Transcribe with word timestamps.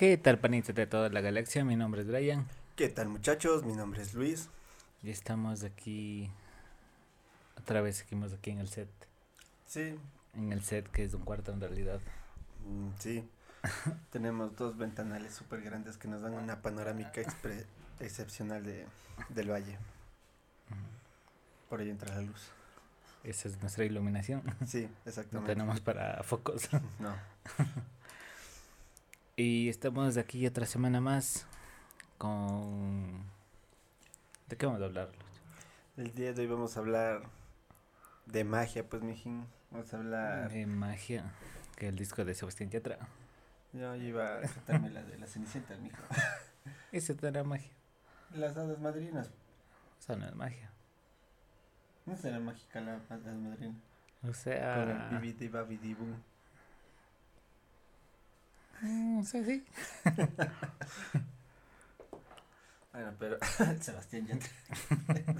¿Qué 0.00 0.16
tal, 0.16 0.38
panitas 0.38 0.74
de 0.74 0.86
toda 0.86 1.10
la 1.10 1.20
galaxia? 1.20 1.62
Mi 1.62 1.76
nombre 1.76 2.00
es 2.00 2.06
Brian. 2.06 2.46
¿Qué 2.74 2.88
tal, 2.88 3.10
muchachos? 3.10 3.66
Mi 3.66 3.74
nombre 3.74 4.00
es 4.00 4.14
Luis. 4.14 4.48
Y 5.02 5.10
estamos 5.10 5.62
aquí. 5.62 6.30
Otra 7.58 7.82
vez 7.82 7.96
seguimos 7.96 8.32
aquí 8.32 8.48
en 8.48 8.60
el 8.60 8.68
set. 8.70 8.88
Sí. 9.66 9.98
En 10.34 10.52
el 10.54 10.62
set, 10.62 10.90
que 10.90 11.04
es 11.04 11.12
un 11.12 11.20
cuarto 11.20 11.52
en 11.52 11.60
realidad. 11.60 12.00
Mm, 12.66 12.88
sí. 12.98 13.28
Tenemos 14.10 14.56
dos 14.56 14.78
ventanales 14.78 15.34
súper 15.34 15.60
grandes 15.60 15.98
que 15.98 16.08
nos 16.08 16.22
dan 16.22 16.32
una 16.32 16.62
panorámica 16.62 17.20
excepcional 18.00 18.64
de, 18.64 18.86
del 19.28 19.50
valle. 19.50 19.76
Por 21.68 21.80
ahí 21.80 21.90
entra 21.90 22.14
la 22.14 22.22
luz. 22.22 22.48
Esa 23.22 23.48
es 23.48 23.60
nuestra 23.60 23.84
iluminación. 23.84 24.44
Sí, 24.66 24.88
No 25.04 25.10
exactamente. 25.10 25.52
tenemos 25.52 25.82
para 25.82 26.22
focos. 26.22 26.70
No. 26.98 27.14
y 29.40 29.70
estamos 29.70 30.18
aquí 30.18 30.46
otra 30.46 30.66
semana 30.66 31.00
más 31.00 31.46
con... 32.18 33.24
¿De 34.48 34.56
qué 34.56 34.66
vamos 34.66 34.82
a 34.82 34.84
hablar? 34.84 35.08
El 35.96 36.14
día 36.14 36.34
de 36.34 36.42
hoy 36.42 36.46
vamos 36.46 36.76
a 36.76 36.80
hablar 36.80 37.22
de 38.26 38.44
magia, 38.44 38.86
pues, 38.86 39.02
mijín. 39.02 39.46
Vamos 39.70 39.94
a 39.94 39.96
hablar. 39.96 40.50
De 40.50 40.66
magia, 40.66 41.32
que 41.76 41.88
el 41.88 41.96
disco 41.96 42.22
de 42.22 42.34
Sebastián 42.34 42.68
Yatra. 42.68 42.98
Yo 43.72 43.94
iba 43.96 44.36
a 44.36 44.40
cantarme 44.42 44.90
la 44.90 45.02
de 45.04 45.16
la 45.16 45.26
Cenicienta, 45.26 45.74
mijo. 45.76 46.02
Ese 46.92 47.16
no 47.18 47.28
era 47.28 47.42
magia. 47.42 47.72
Las 48.34 48.58
hadas 48.58 48.78
madrinas. 48.78 49.30
Eso 49.98 50.16
no 50.16 50.26
es 50.26 50.34
magia. 50.34 50.70
No 52.04 52.14
será 52.14 52.40
mágica 52.40 52.82
la 52.82 53.00
hadas 53.08 53.36
madrinas. 53.36 53.76
O 54.22 54.26
Con 54.26 54.34
sea... 54.34 55.10
el 55.10 55.18
bibidi 55.18 55.48
babidi 55.48 55.94
boom. 55.94 56.22
Mm, 58.82 59.22
sí, 59.24 59.44
sí. 59.44 59.64
Bueno, 62.92 63.14
pero 63.18 63.38
Sebastián 63.80 64.26
ya. 64.26 64.38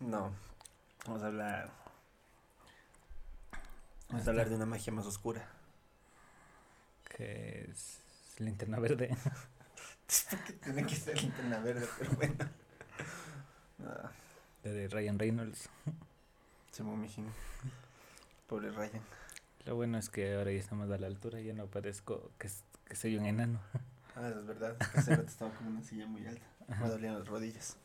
no. 0.00 0.32
Vamos 1.06 1.22
a 1.22 1.26
hablar. 1.26 1.70
Vamos 4.08 4.26
a 4.26 4.30
hablar 4.30 4.48
de 4.48 4.56
una 4.56 4.66
magia 4.66 4.92
más 4.92 5.06
oscura. 5.06 5.46
Que 7.16 7.68
es 7.70 8.00
linterna 8.38 8.78
verde. 8.80 9.16
Tiene 10.62 10.86
que 10.86 10.96
ser 10.96 11.22
linterna 11.22 11.58
verde, 11.58 11.86
pero 11.98 12.12
bueno. 12.12 12.34
Ah, 13.86 14.10
de 14.62 14.88
Ryan 14.88 15.18
Reynolds. 15.18 15.68
se 16.70 16.82
me 16.82 16.96
mijín. 16.96 17.30
Pobre 18.48 18.70
Ryan. 18.70 19.02
Lo 19.64 19.74
bueno 19.76 19.98
es 19.98 20.10
que 20.10 20.34
ahora 20.34 20.52
ya 20.52 20.58
estamos 20.58 20.90
a 20.90 20.98
la 20.98 21.06
altura, 21.06 21.40
ya 21.40 21.54
no 21.54 21.66
parezco 21.66 22.30
que, 22.38 22.48
que 22.88 22.96
soy 22.96 23.16
un 23.16 23.26
enano. 23.26 23.60
Ah, 24.16 24.28
es 24.28 24.46
verdad. 24.46 24.76
Hace 24.94 25.16
rato 25.16 25.26
estaba 25.26 25.50
con 25.54 25.66
una 25.66 25.82
silla 25.82 26.06
muy 26.06 26.24
alta. 26.24 26.46
Me 26.80 26.88
dolían 26.88 27.18
las 27.18 27.26
rodillas. 27.26 27.76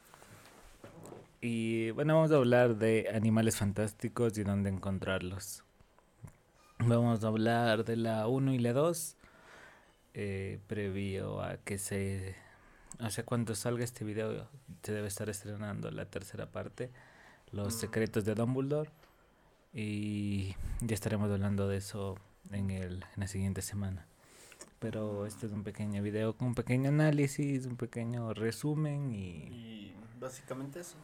Y 1.42 1.90
bueno, 1.90 2.14
vamos 2.14 2.32
a 2.32 2.36
hablar 2.36 2.76
de 2.76 3.10
animales 3.12 3.56
fantásticos 3.58 4.38
y 4.38 4.44
dónde 4.44 4.70
encontrarlos. 4.70 5.64
Vamos 6.78 7.24
a 7.24 7.28
hablar 7.30 7.84
de 7.84 7.96
la 7.96 8.28
1 8.28 8.54
y 8.54 8.60
la 8.60 8.74
2, 8.74 9.16
eh, 10.14 10.60
previo 10.68 11.42
a 11.42 11.58
que 11.58 11.80
se... 11.80 12.36
O 13.00 13.10
sea, 13.10 13.26
cuando 13.26 13.56
salga 13.56 13.84
este 13.84 14.06
video, 14.06 14.48
se 14.84 14.92
debe 14.94 15.08
estar 15.08 15.30
estrenando 15.32 15.90
la 15.90 16.06
tercera 16.06 16.46
parte, 16.52 16.92
Los 17.52 17.74
Mm. 17.76 17.80
secretos 17.80 18.24
de 18.24 18.36
Dumbledore. 18.36 18.92
Y 19.74 20.56
ya 20.82 20.96
estaremos 20.96 21.30
hablando 21.32 21.68
de 21.68 21.78
eso 21.78 22.18
en, 22.52 22.72
el, 22.72 23.04
en 23.16 23.20
la 23.20 23.28
siguiente 23.28 23.62
semana. 23.62 24.06
Pero 24.80 25.26
este 25.26 25.46
es 25.46 25.52
un 25.52 25.64
pequeño 25.64 26.02
video 26.02 26.36
con 26.36 26.50
un 26.50 26.56
pequeño 26.56 26.90
análisis, 26.90 27.66
un 27.66 27.76
pequeño 27.76 28.34
resumen 28.34 29.12
y 29.12 29.48
Y 29.48 29.96
básicamente 30.20 30.80
eso. 30.80 30.96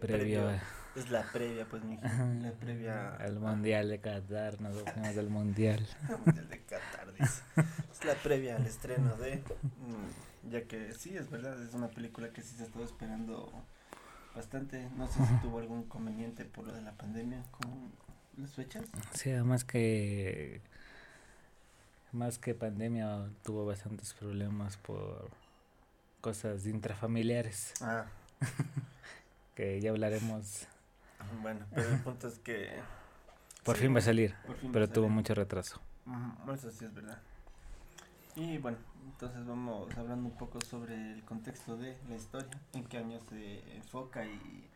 previo 0.00 0.48
a- 0.48 0.60
Es 0.94 1.10
la 1.10 1.22
previa, 1.32 1.66
pues. 1.68 1.82
Ajá, 2.02 2.24
La 2.40 2.52
previa 2.52 3.16
al 3.16 3.40
mundial 3.40 3.88
de 3.88 3.98
Qatar, 4.00 4.60
nos 4.60 4.84
vamos 4.84 5.14
del 5.16 5.28
mundial. 5.30 5.84
Mundial 6.24 6.48
de 6.48 6.60
Qatar, 6.64 7.12
dice. 7.14 7.42
Es 7.90 8.04
la 8.04 8.14
previa 8.14 8.56
al 8.56 8.66
estreno 8.66 9.16
de. 9.16 9.38
mm, 9.38 10.50
Ya 10.52 10.64
que 10.68 10.92
sí, 10.92 11.16
es 11.16 11.30
verdad, 11.30 11.60
es 11.62 11.72
una 11.74 11.88
película 11.88 12.28
que 12.32 12.42
sí 12.42 12.54
se 12.56 12.64
estaba 12.64 12.84
esperando 12.84 13.50
bastante. 14.36 14.88
No 14.96 15.06
sé 15.08 15.14
si 15.26 15.34
tuvo 15.42 15.58
algún 15.60 15.80
inconveniente 15.80 16.44
por 16.44 16.66
lo 16.66 16.72
de 16.74 16.82
la 16.82 16.92
pandemia 16.92 17.42
con 17.50 17.90
las 18.38 18.52
fechas. 18.54 18.84
Sí, 19.14 19.30
además 19.30 19.64
que 19.64 20.60
más 22.12 22.38
que 22.38 22.54
pandemia 22.54 23.28
tuvo 23.42 23.66
bastantes 23.66 24.14
problemas 24.14 24.76
por 24.76 25.28
cosas 26.20 26.64
intrafamiliares 26.66 27.74
Ah, 27.80 28.06
que 29.54 29.80
ya 29.80 29.90
hablaremos. 29.90 30.66
bueno, 31.42 31.66
pero 31.74 31.88
el 31.88 32.00
punto 32.00 32.28
es 32.28 32.38
que. 32.38 32.80
Por 33.64 33.76
sí, 33.76 33.82
fin 33.82 33.94
va 33.94 33.98
a 33.98 34.02
salir, 34.02 34.34
pero 34.72 34.88
tuvo 34.88 35.06
salir. 35.06 35.16
mucho 35.16 35.34
retraso. 35.34 35.80
Eso 36.52 36.70
sí 36.70 36.84
es 36.84 36.94
verdad. 36.94 37.18
Y 38.36 38.58
bueno, 38.58 38.78
entonces 39.06 39.46
vamos 39.46 39.96
hablando 39.96 40.28
un 40.28 40.36
poco 40.36 40.60
sobre 40.60 41.12
el 41.12 41.24
contexto 41.24 41.76
de 41.76 41.96
la 42.08 42.16
historia, 42.16 42.50
en 42.72 42.84
qué 42.84 42.98
año 42.98 43.18
se 43.28 43.76
enfoca 43.76 44.26
y 44.26 44.68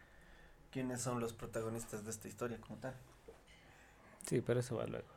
quiénes 0.71 1.01
son 1.03 1.21
los 1.21 1.33
protagonistas 1.33 2.05
de 2.05 2.11
esta 2.11 2.29
historia 2.29 2.59
como 2.61 2.79
tal. 2.79 2.95
Sí, 4.29 4.41
pero 4.41 4.61
eso 4.61 4.77
va 4.77 4.87
luego. 4.87 5.09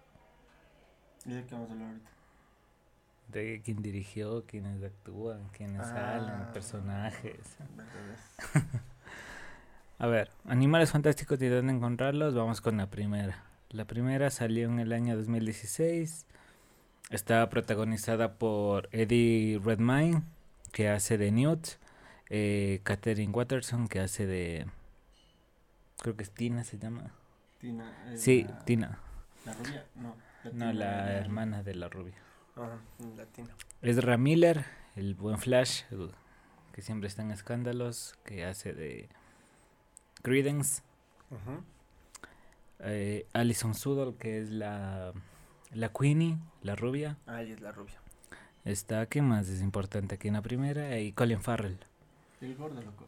¿Y 1.25 1.33
de 1.33 1.45
qué 1.45 1.53
vamos 1.55 1.69
a 1.69 1.73
hablar 1.73 1.87
ahorita? 1.89 2.09
De 3.27 3.61
quién 3.63 3.81
dirigió, 3.81 4.45
quiénes 4.45 4.83
actúan, 4.83 5.47
quiénes 5.49 5.85
salen, 5.87 6.29
Ah. 6.29 6.51
personajes. 6.53 7.57
¿Verdad? 7.75 8.81
A 9.99 10.07
ver, 10.07 10.31
animales 10.45 10.91
fantásticos 10.91 11.41
y 11.41 11.47
dónde 11.47 11.73
encontrarlos, 11.73 12.33
vamos 12.33 12.59
con 12.59 12.77
la 12.77 12.89
primera. 12.89 13.43
La 13.69 13.85
primera 13.85 14.31
salió 14.31 14.67
en 14.67 14.79
el 14.79 14.91
año 14.93 15.15
2016. 15.15 16.25
Está 17.11 17.47
protagonizada 17.49 18.33
por 18.39 18.89
Eddie 18.91 19.59
Redmayne, 19.63 20.23
que 20.71 20.89
hace 20.89 21.17
de 21.17 21.31
Newt. 21.31 21.67
Eh, 22.29 22.79
Katherine 22.83 23.31
Watterson, 23.31 23.87
que 23.87 23.99
hace 23.99 24.25
de... 24.25 24.65
Creo 26.01 26.15
que 26.15 26.23
es 26.23 26.31
Tina 26.31 26.63
se 26.63 26.79
llama. 26.79 27.11
Tina. 27.61 28.11
es 28.11 28.21
Sí, 28.21 28.43
la, 28.43 28.65
Tina. 28.65 28.99
¿La 29.45 29.53
rubia? 29.53 29.85
No. 29.95 30.15
No, 30.43 30.49
Tina 30.51 30.73
la 30.73 31.09
era- 31.11 31.17
hermana 31.19 31.63
de 31.63 31.75
la 31.75 31.87
rubia. 31.89 32.15
Ajá, 32.55 32.79
latina. 33.15 33.49
Ezra 33.81 34.17
Miller, 34.17 34.65
el 34.95 35.15
buen 35.15 35.37
Flash, 35.37 35.83
que 36.73 36.81
siempre 36.81 37.07
está 37.07 37.21
en 37.21 37.31
escándalos, 37.31 38.15
que 38.25 38.45
hace 38.45 38.73
de 38.73 39.09
Credence. 40.21 40.81
Ujú. 41.29 41.63
eh, 42.79 43.27
Alison 43.33 43.73
Sudol, 43.75 44.17
que 44.17 44.39
es 44.41 44.49
la, 44.49 45.13
la 45.71 45.89
Queenie, 45.89 46.37
la 46.63 46.75
rubia. 46.75 47.17
Ah, 47.27 47.41
ella 47.41 47.53
es 47.53 47.61
la 47.61 47.71
rubia. 47.71 47.99
Está, 48.65 49.05
¿qué 49.05 49.21
más 49.21 49.47
es 49.49 49.61
importante 49.61 50.15
aquí 50.15 50.27
en 50.27 50.33
la 50.35 50.41
primera? 50.41 50.99
Y 50.99 51.13
Colin 51.13 51.41
Farrell. 51.41 51.79
El 52.41 52.55
gordo, 52.55 52.81
loco. 52.81 53.05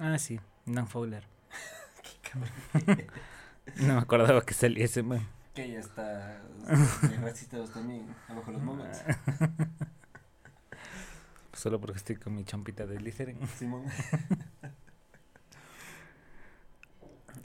Ah, 0.00 0.18
sí, 0.18 0.38
Dan 0.66 0.88
Fowler. 0.88 1.24
No 3.76 3.94
me 3.94 4.00
acordaba 4.00 4.42
que 4.42 4.54
salía 4.54 4.84
ese 4.84 5.02
man. 5.02 5.26
Que 5.54 5.64
ella 5.64 5.80
está. 5.80 6.40
En 6.68 7.22
racitos 7.22 7.70
también, 7.70 8.06
abajo 8.28 8.52
los 8.52 8.62
moments. 8.62 9.02
Solo 11.52 11.80
porque 11.80 11.98
estoy 11.98 12.16
con 12.16 12.34
mi 12.34 12.44
champita 12.44 12.86
de 12.86 12.98
Slytherin. 12.98 13.46
Simón. 13.48 13.84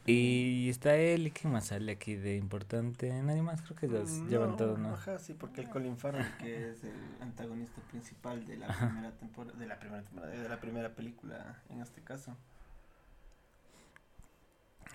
Y 0.05 0.69
está 0.69 0.95
él, 0.95 1.27
¿y 1.27 1.31
qué 1.31 1.47
más 1.47 1.67
sale 1.67 1.91
aquí 1.91 2.15
de 2.15 2.35
importante? 2.35 3.11
Nadie 3.21 3.43
más, 3.43 3.61
creo 3.61 3.75
que 3.75 3.87
los 3.87 4.09
llevan 4.27 4.51
No, 4.51 4.55
todo, 4.55 4.77
¿no? 4.77 4.95
Ajá, 4.95 5.19
sí, 5.19 5.33
porque 5.33 5.61
el 5.61 5.69
Colin 5.69 5.95
Farrell, 5.95 6.25
que 6.37 6.71
es 6.71 6.83
el 6.83 6.95
antagonista 7.21 7.81
principal 7.91 8.45
de 8.47 8.57
la 8.57 8.67
primera 8.67 9.11
temporada, 9.11 9.59
de 9.59 9.65
la 9.67 9.79
primera 9.79 10.01
temporada, 10.01 10.33
de 10.33 10.49
la 10.49 10.59
primera 10.59 10.89
película, 10.95 11.61
en 11.69 11.81
este 11.81 12.01
caso. 12.01 12.35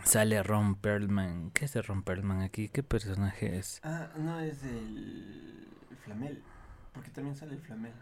Sale 0.05 0.43
Ron 0.43 0.77
Perlman. 0.77 1.51
¿Qué 1.51 1.65
es 1.65 1.73
de 1.73 1.83
Ron 1.83 2.03
Perlman 2.03 2.43
aquí? 2.43 2.69
¿Qué 2.69 2.83
personaje 2.83 3.57
es? 3.59 3.81
Ah, 3.83 4.09
no 4.17 4.41
es 4.41 4.63
el, 4.63 5.69
el 5.91 5.97
Flamel, 5.97 6.43
porque 6.93 7.11
también 7.11 7.37
sale 7.37 7.55
el 7.55 7.61
Flamel 7.61 7.93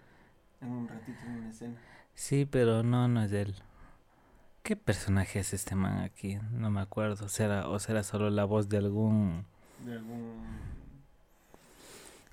en 0.61 0.69
un 0.69 0.89
ratito 0.89 1.19
en 1.27 1.33
una 1.33 1.51
escena. 1.51 1.77
Sí, 2.15 2.47
pero 2.47 2.83
no, 2.83 3.09
no 3.09 3.23
es 3.23 3.33
él. 3.33 3.55
¿Qué 4.63 4.77
personaje 4.77 5.41
es 5.41 5.53
este 5.53 5.75
man 5.75 6.01
aquí? 6.01 6.39
No 6.53 6.71
me 6.71 6.81
acuerdo. 6.81 7.29
¿Será, 7.29 7.69
¿O 7.69 7.79
será 7.79 8.03
solo 8.03 8.31
la 8.31 8.45
voz 8.45 8.69
de 8.69 8.79
algún... 8.79 9.45
De 9.85 9.93
algún. 9.93 10.43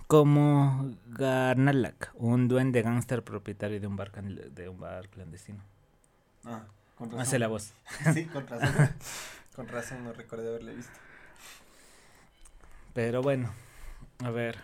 Como 0.08 0.96
Garnalak, 1.08 2.12
un 2.16 2.48
duende 2.48 2.82
gángster 2.82 3.24
propietario 3.24 3.80
de 3.82 3.88
un 3.88 3.96
bar, 3.96 4.12
de 4.12 4.70
un 4.70 4.80
bar 4.80 5.10
clandestino. 5.10 5.60
Ah, 6.46 6.64
con 6.98 7.08
razón. 7.08 7.22
Hace 7.22 7.40
la 7.40 7.48
voz. 7.48 7.74
sí, 8.14 8.26
con 8.26 8.48
razón. 8.48 8.90
con 9.56 9.68
razón, 9.68 10.04
no 10.04 10.14
recordé 10.14 10.48
haberle 10.50 10.76
visto. 10.76 11.00
Pero 12.94 13.22
bueno, 13.22 13.54
a 14.24 14.30
ver. 14.30 14.58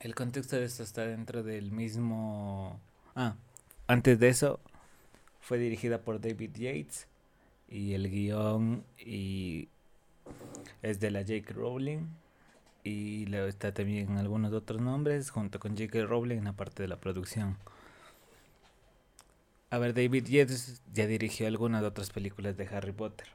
El 0.00 0.16
contexto 0.16 0.56
de 0.56 0.64
esto 0.64 0.82
está 0.82 1.06
dentro 1.06 1.44
del 1.44 1.70
mismo... 1.70 2.80
Ah, 3.14 3.36
antes 3.86 4.18
de 4.18 4.28
eso 4.28 4.58
fue 5.40 5.58
dirigida 5.58 6.00
por 6.00 6.20
David 6.20 6.50
Yates 6.54 7.06
y 7.68 7.94
el 7.94 8.10
guion 8.10 8.84
y 8.98 9.68
es 10.82 10.98
de 10.98 11.10
la 11.10 11.20
J.K. 11.20 11.52
Rowling 11.54 12.06
y 12.84 13.26
luego 13.26 13.46
está 13.46 13.72
también 13.72 14.18
algunos 14.18 14.52
otros 14.52 14.80
nombres 14.80 15.30
junto 15.30 15.60
con 15.60 15.76
J.K. 15.76 16.04
Rowling 16.04 16.38
en 16.38 16.44
la 16.44 16.52
parte 16.52 16.82
de 16.82 16.88
la 16.88 16.96
producción. 16.96 17.56
A 19.72 19.78
ver, 19.78 19.94
David 19.94 20.26
Yates 20.26 20.82
ya 20.92 21.06
dirigió 21.06 21.46
algunas 21.46 21.80
de 21.80 21.86
otras 21.88 22.10
películas 22.10 22.56
de 22.58 22.66
Harry 22.66 22.92
Potter. 22.92 23.26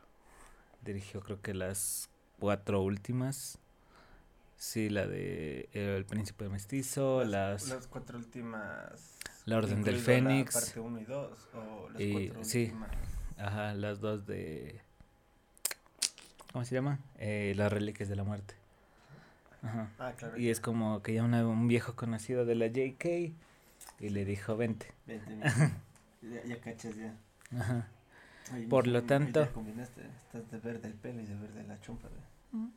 Dirigió 0.84 1.22
creo 1.22 1.42
que 1.42 1.56
las 1.56 2.10
cuatro 2.40 2.82
últimas. 2.84 3.58
Sí, 4.56 4.90
la 4.90 5.08
de 5.08 5.68
El 5.74 6.06
Príncipe 6.06 6.48
Mestizo, 6.50 7.24
las... 7.26 7.68
Las 7.70 7.88
cuatro 7.88 8.18
últimas... 8.20 9.18
La 9.46 9.58
Orden 9.58 9.82
del 9.84 9.98
Fénix. 9.98 10.54
La 10.56 10.62
parte 10.62 10.80
1 10.80 11.00
y 11.02 11.06
2, 11.06 11.48
o 11.56 11.90
las 11.90 12.02
Y- 12.02 12.12
cuatro 12.28 12.44
sí. 12.44 12.64
últimas. 12.66 12.92
Ajá, 13.38 13.74
las 13.74 14.00
dos 14.00 14.26
de... 14.28 14.80
¿Cómo 16.54 16.66
se 16.66 16.76
llama? 16.76 17.00
Eh, 17.18 17.54
las 17.56 17.72
Reliquias 17.72 18.10
de 18.10 18.16
la 18.16 18.24
Muerte. 18.24 18.54
Ajá. 19.64 19.92
Ah, 20.00 20.14
claro. 20.18 20.38
Y 20.38 20.50
es 20.50 20.60
como 20.60 21.02
que 21.02 21.14
ya 21.16 21.24
una- 21.24 21.48
un 21.48 21.68
viejo 21.68 21.96
conocido 21.96 22.46
de 22.46 22.56
la 22.56 22.68
JK 22.68 23.06
y 24.00 24.10
le 24.10 24.26
dijo, 24.26 24.56
vente. 24.58 24.94
Vente, 25.08 25.30
vente. 25.36 25.50
ya, 26.22 26.44
ya 26.46 26.60
cachas 26.62 26.96
ya. 26.96 27.16
Ajá. 27.58 27.88
Ay, 28.52 28.66
Por 28.68 28.88
lo 28.88 29.04
tanto- 29.04 29.46
Ya 29.46 29.52
combinaste, 29.52 30.02
estás 30.18 30.50
de 30.52 30.58
verde 30.60 30.88
el 30.88 30.94
pelo 30.94 31.22
y 31.22 31.26
de 31.26 31.36
verde 31.36 31.64
la 31.64 31.80
chompa. 31.82 32.08
ve. 32.08 32.68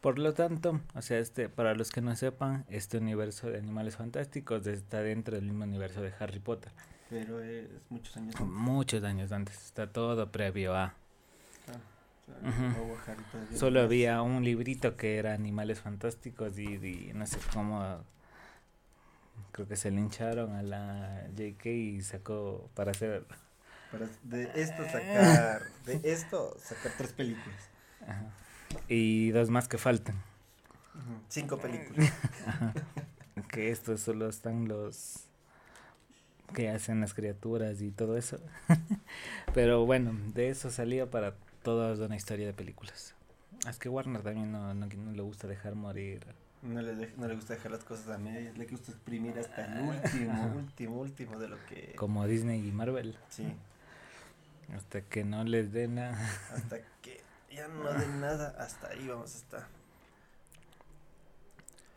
Por 0.00 0.18
lo 0.18 0.34
tanto, 0.34 0.80
o 0.94 1.02
sea, 1.02 1.18
este, 1.20 1.48
para 1.48 1.74
los 1.76 1.90
que 1.92 2.00
no 2.00 2.16
sepan, 2.16 2.64
este 2.68 2.98
universo 2.98 3.48
de 3.48 3.58
animales 3.58 3.96
fantásticos 3.96 4.66
está 4.66 5.00
dentro 5.00 5.36
del 5.36 5.44
mismo 5.44 5.62
universo 5.62 6.02
de 6.02 6.12
Harry 6.18 6.40
Potter. 6.40 6.72
Pero 7.08 7.40
es 7.40 7.68
muchos 7.88 8.16
años 8.16 8.34
antes. 8.34 8.48
Muchos 8.52 9.04
años 9.04 9.30
antes, 9.30 9.64
está 9.64 9.86
todo 9.92 10.32
previo 10.32 10.74
a. 10.74 10.86
Ah, 10.86 10.94
o 12.20 12.50
sea, 12.50 12.68
no 12.68 12.82
hubo 12.82 12.98
Harry 13.06 13.22
todavía. 13.30 13.56
Solo 13.56 13.80
había 13.80 14.22
un 14.22 14.42
librito 14.42 14.96
que 14.96 15.18
era 15.18 15.34
Animales 15.34 15.80
Fantásticos 15.80 16.58
y, 16.58 16.64
y 16.74 17.12
no 17.14 17.24
sé 17.26 17.38
cómo. 17.52 18.02
Creo 19.50 19.66
que 19.66 19.76
se 19.76 19.90
lincharon 19.90 20.54
a 20.54 20.62
la 20.62 21.26
JK 21.36 21.66
y 21.66 22.02
sacó 22.02 22.70
para 22.74 22.92
hacer. 22.92 23.24
Para 23.90 24.08
de 24.22 24.50
esto 24.54 24.84
sacar, 24.84 25.62
de 25.84 26.00
esto 26.04 26.56
sacar 26.58 26.92
tres 26.96 27.12
películas. 27.12 27.68
ajá, 28.06 28.24
Y 28.88 29.30
dos 29.30 29.50
más 29.50 29.68
que 29.68 29.78
faltan. 29.78 30.16
Cinco 31.28 31.58
películas. 31.58 32.12
Que 33.48 33.70
estos 33.70 34.00
solo 34.00 34.28
están 34.28 34.68
los 34.68 35.24
que 36.54 36.68
hacen 36.70 37.00
las 37.00 37.14
criaturas 37.14 37.80
y 37.80 37.90
todo 37.90 38.16
eso. 38.16 38.38
Pero 39.54 39.84
bueno, 39.86 40.12
de 40.34 40.48
eso 40.50 40.70
salía 40.70 41.10
para 41.10 41.34
toda 41.62 41.94
una 42.04 42.16
historia 42.16 42.46
de 42.46 42.52
películas. 42.52 43.14
Es 43.68 43.78
que 43.78 43.88
Warner 43.88 44.22
también 44.22 44.52
no, 44.52 44.74
no, 44.74 44.86
no 44.86 45.12
le 45.12 45.22
gusta 45.22 45.46
dejar 45.46 45.74
morir. 45.74 46.26
No 46.62 46.80
le, 46.80 46.94
dej- 46.94 47.16
no 47.16 47.26
le 47.26 47.34
gusta 47.34 47.54
dejar 47.54 47.72
las 47.72 47.82
cosas 47.84 48.08
a 48.08 48.18
medias, 48.18 48.56
le 48.56 48.66
gusta 48.66 48.92
exprimir 48.92 49.36
hasta 49.38 49.64
el 49.64 49.80
último, 49.88 50.46
último, 50.56 51.00
último 51.00 51.38
de 51.40 51.48
lo 51.48 51.56
que... 51.66 51.94
Como 51.96 52.24
Disney 52.26 52.66
y 52.66 52.70
Marvel. 52.70 53.18
Sí, 53.30 53.52
Hasta 54.76 55.00
que 55.02 55.24
no 55.24 55.42
les 55.42 55.72
den 55.72 55.96
nada. 55.96 56.16
hasta 56.54 56.78
que 57.02 57.20
ya 57.50 57.66
no 57.68 57.92
de 57.92 58.06
nada, 58.20 58.54
hasta 58.58 58.88
ahí 58.90 59.08
vamos 59.08 59.34
a 59.34 59.38
estar. 59.38 59.66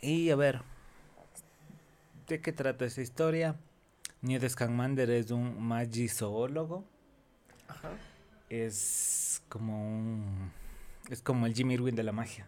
Y 0.02 0.30
a 0.32 0.36
ver, 0.36 0.62
¿de 2.28 2.42
qué 2.42 2.52
trata 2.52 2.86
esa 2.86 3.02
historia? 3.02 3.56
Newt 4.22 4.48
Scamander 4.50 5.10
es 5.12 5.30
un 5.32 5.62
magizoólogo. 5.64 6.84
Ajá. 7.68 7.90
Es 8.50 9.44
como 9.48 9.88
un... 9.98 10.52
Es 11.10 11.22
como 11.22 11.46
el 11.46 11.54
Jimmy 11.54 11.76
Irwin 11.76 11.96
de 11.96 12.04
la 12.04 12.12
magia. 12.12 12.48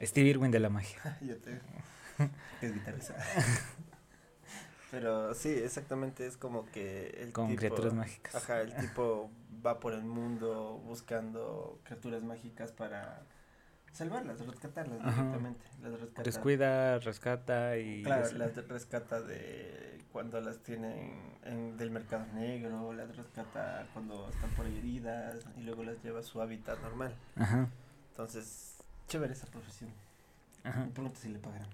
Steve 0.00 0.28
Irwin 0.28 0.50
de 0.50 0.60
la 0.60 0.68
magia. 0.68 1.18
Yo 1.20 1.36
te... 1.38 1.60
Es 2.60 2.74
guitarrista. 2.74 3.14
Pero 4.90 5.34
sí, 5.34 5.50
exactamente, 5.50 6.26
es 6.26 6.36
como 6.36 6.64
que 6.70 7.10
el 7.22 7.32
Con 7.32 7.48
tipo... 7.48 7.58
criaturas 7.58 7.92
mágicas. 7.92 8.34
Ajá, 8.34 8.62
el 8.62 8.74
tipo 8.76 9.30
va 9.64 9.80
por 9.80 9.92
el 9.92 10.02
mundo 10.04 10.80
buscando 10.84 11.78
criaturas 11.84 12.22
mágicas 12.22 12.72
para 12.72 13.22
salvarlas, 13.92 14.44
rescatarlas 14.46 15.00
Ajá. 15.00 15.10
directamente. 15.12 15.66
Las 15.82 16.00
rescata. 16.00 16.22
Descuida, 16.22 16.98
rescata 17.00 17.76
y... 17.76 18.02
Claro, 18.02 18.24
es- 18.24 18.32
las 18.32 18.56
rescata 18.68 19.20
de 19.20 19.98
cuando 20.10 20.40
las 20.40 20.58
tienen 20.62 21.36
en, 21.44 21.76
del 21.76 21.90
mercado 21.90 22.24
negro, 22.32 22.92
las 22.94 23.14
rescata 23.14 23.86
cuando 23.92 24.30
están 24.30 24.48
por 24.52 24.66
heridas 24.66 25.36
y 25.56 25.60
luego 25.60 25.84
las 25.84 26.02
lleva 26.02 26.20
a 26.20 26.22
su 26.22 26.40
hábitat 26.40 26.80
normal. 26.80 27.14
Ajá, 27.36 27.68
Entonces, 28.12 28.77
chévere 29.08 29.32
esa 29.32 29.46
profesión. 29.46 29.90
ajá. 30.64 30.84
Me 30.84 30.90
pregunto 30.92 31.18
si 31.20 31.28
le 31.28 31.38
pagarán. 31.38 31.68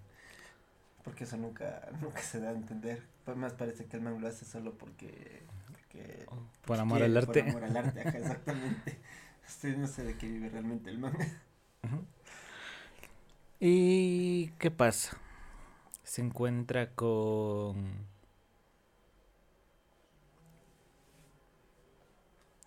Porque 1.02 1.24
eso 1.24 1.36
nunca, 1.36 1.88
nunca 2.00 2.22
se 2.22 2.40
da 2.40 2.50
a 2.50 2.52
entender. 2.52 3.02
Más 3.36 3.52
parece 3.52 3.86
que 3.86 3.96
el 3.96 4.02
man 4.02 4.20
lo 4.20 4.28
hace 4.28 4.44
solo 4.44 4.72
porque... 4.74 5.42
porque 5.72 6.26
Por 6.64 6.78
amor 6.78 6.98
quiere, 6.98 7.12
al 7.12 7.16
arte. 7.16 7.42
Por 7.44 7.50
amor 7.50 7.64
al 7.64 7.76
arte, 7.76 8.00
ajá, 8.00 8.18
exactamente. 8.18 8.98
Usted 9.46 9.76
no 9.76 9.86
sé 9.86 10.04
de 10.04 10.16
qué 10.16 10.28
vive 10.28 10.48
realmente 10.48 10.90
el 10.90 10.98
man. 10.98 11.16
¿Y 13.60 14.48
qué 14.58 14.70
pasa? 14.70 15.16
Se 16.02 16.22
encuentra 16.22 16.90
con... 16.90 18.13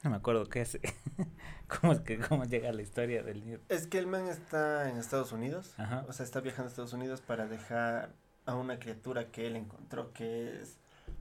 No 0.07 0.11
me 0.11 0.17
acuerdo 0.19 0.45
qué 0.47 0.61
hace. 0.61 0.79
¿Cómo, 1.67 1.91
es 1.91 1.99
que, 1.99 2.17
¿Cómo 2.17 2.45
llega 2.45 2.71
la 2.71 2.81
historia 2.81 3.23
del 3.23 3.45
Newt? 3.45 3.59
Es 3.69 3.87
que 3.87 3.97
el 3.97 4.07
man 4.07 4.29
está 4.29 4.89
en 4.89 4.95
Estados 4.95 5.33
Unidos. 5.33 5.73
Ajá. 5.75 6.05
O 6.07 6.13
sea, 6.13 6.25
está 6.25 6.39
viajando 6.39 6.67
a 6.67 6.69
Estados 6.69 6.93
Unidos 6.93 7.19
para 7.19 7.45
dejar 7.45 8.13
a 8.45 8.55
una 8.55 8.79
criatura 8.79 9.31
que 9.31 9.47
él 9.47 9.57
encontró, 9.57 10.13
que 10.13 10.61
es 10.61 10.77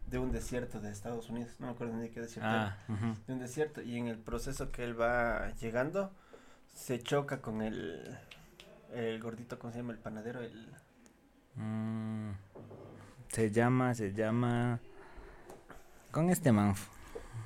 de 0.06 0.20
un 0.20 0.30
desierto 0.30 0.78
de 0.78 0.92
Estados 0.92 1.28
Unidos. 1.30 1.56
No 1.58 1.66
me 1.66 1.72
acuerdo 1.72 1.96
ni 1.96 2.10
qué 2.10 2.20
desierto. 2.20 2.48
Ah. 2.48 2.78
De 3.26 3.32
un 3.32 3.40
desierto. 3.40 3.82
Y 3.82 3.96
en 3.96 4.06
el 4.06 4.18
proceso 4.18 4.70
que 4.70 4.84
él 4.84 4.98
va 4.98 5.52
llegando, 5.56 6.12
se 6.72 7.00
choca 7.00 7.42
con 7.42 7.62
el, 7.62 8.16
el 8.94 9.20
gordito, 9.20 9.58
¿cómo 9.58 9.72
se 9.72 9.80
llama? 9.80 9.94
El 9.94 9.98
panadero, 9.98 10.42
el... 10.42 10.72
Mm, 11.56 12.30
se 13.32 13.50
llama, 13.50 13.96
se 13.96 14.12
llama... 14.12 14.78
Con 16.12 16.30
este 16.30 16.52
man 16.52 16.76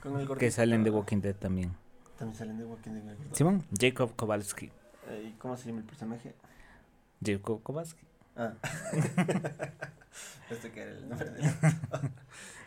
Con 0.02 0.12
el 0.18 0.26
gordito. 0.26 0.36
que 0.40 0.50
salen 0.50 0.82
de 0.84 0.90
Walking 0.90 1.18
Dead 1.20 1.34
también. 1.36 1.74
También 2.18 2.38
salen 2.38 2.58
de 2.58 2.64
Walking 2.64 2.90
Dead. 2.92 3.16
Simón, 3.32 3.64
Jacob 3.78 4.14
Kowalski. 4.16 4.70
Eh, 5.08 5.30
¿Y 5.34 5.38
cómo 5.38 5.56
se 5.56 5.66
llama 5.68 5.80
el 5.80 5.86
personaje? 5.86 6.34
Jacob 7.24 7.62
Kowalski. 7.62 8.06
Ah. 8.36 8.54
este 10.50 10.70
que 10.72 10.82
era 10.82 10.90
el 10.92 11.08
nombre 11.08 11.30
del 11.30 11.42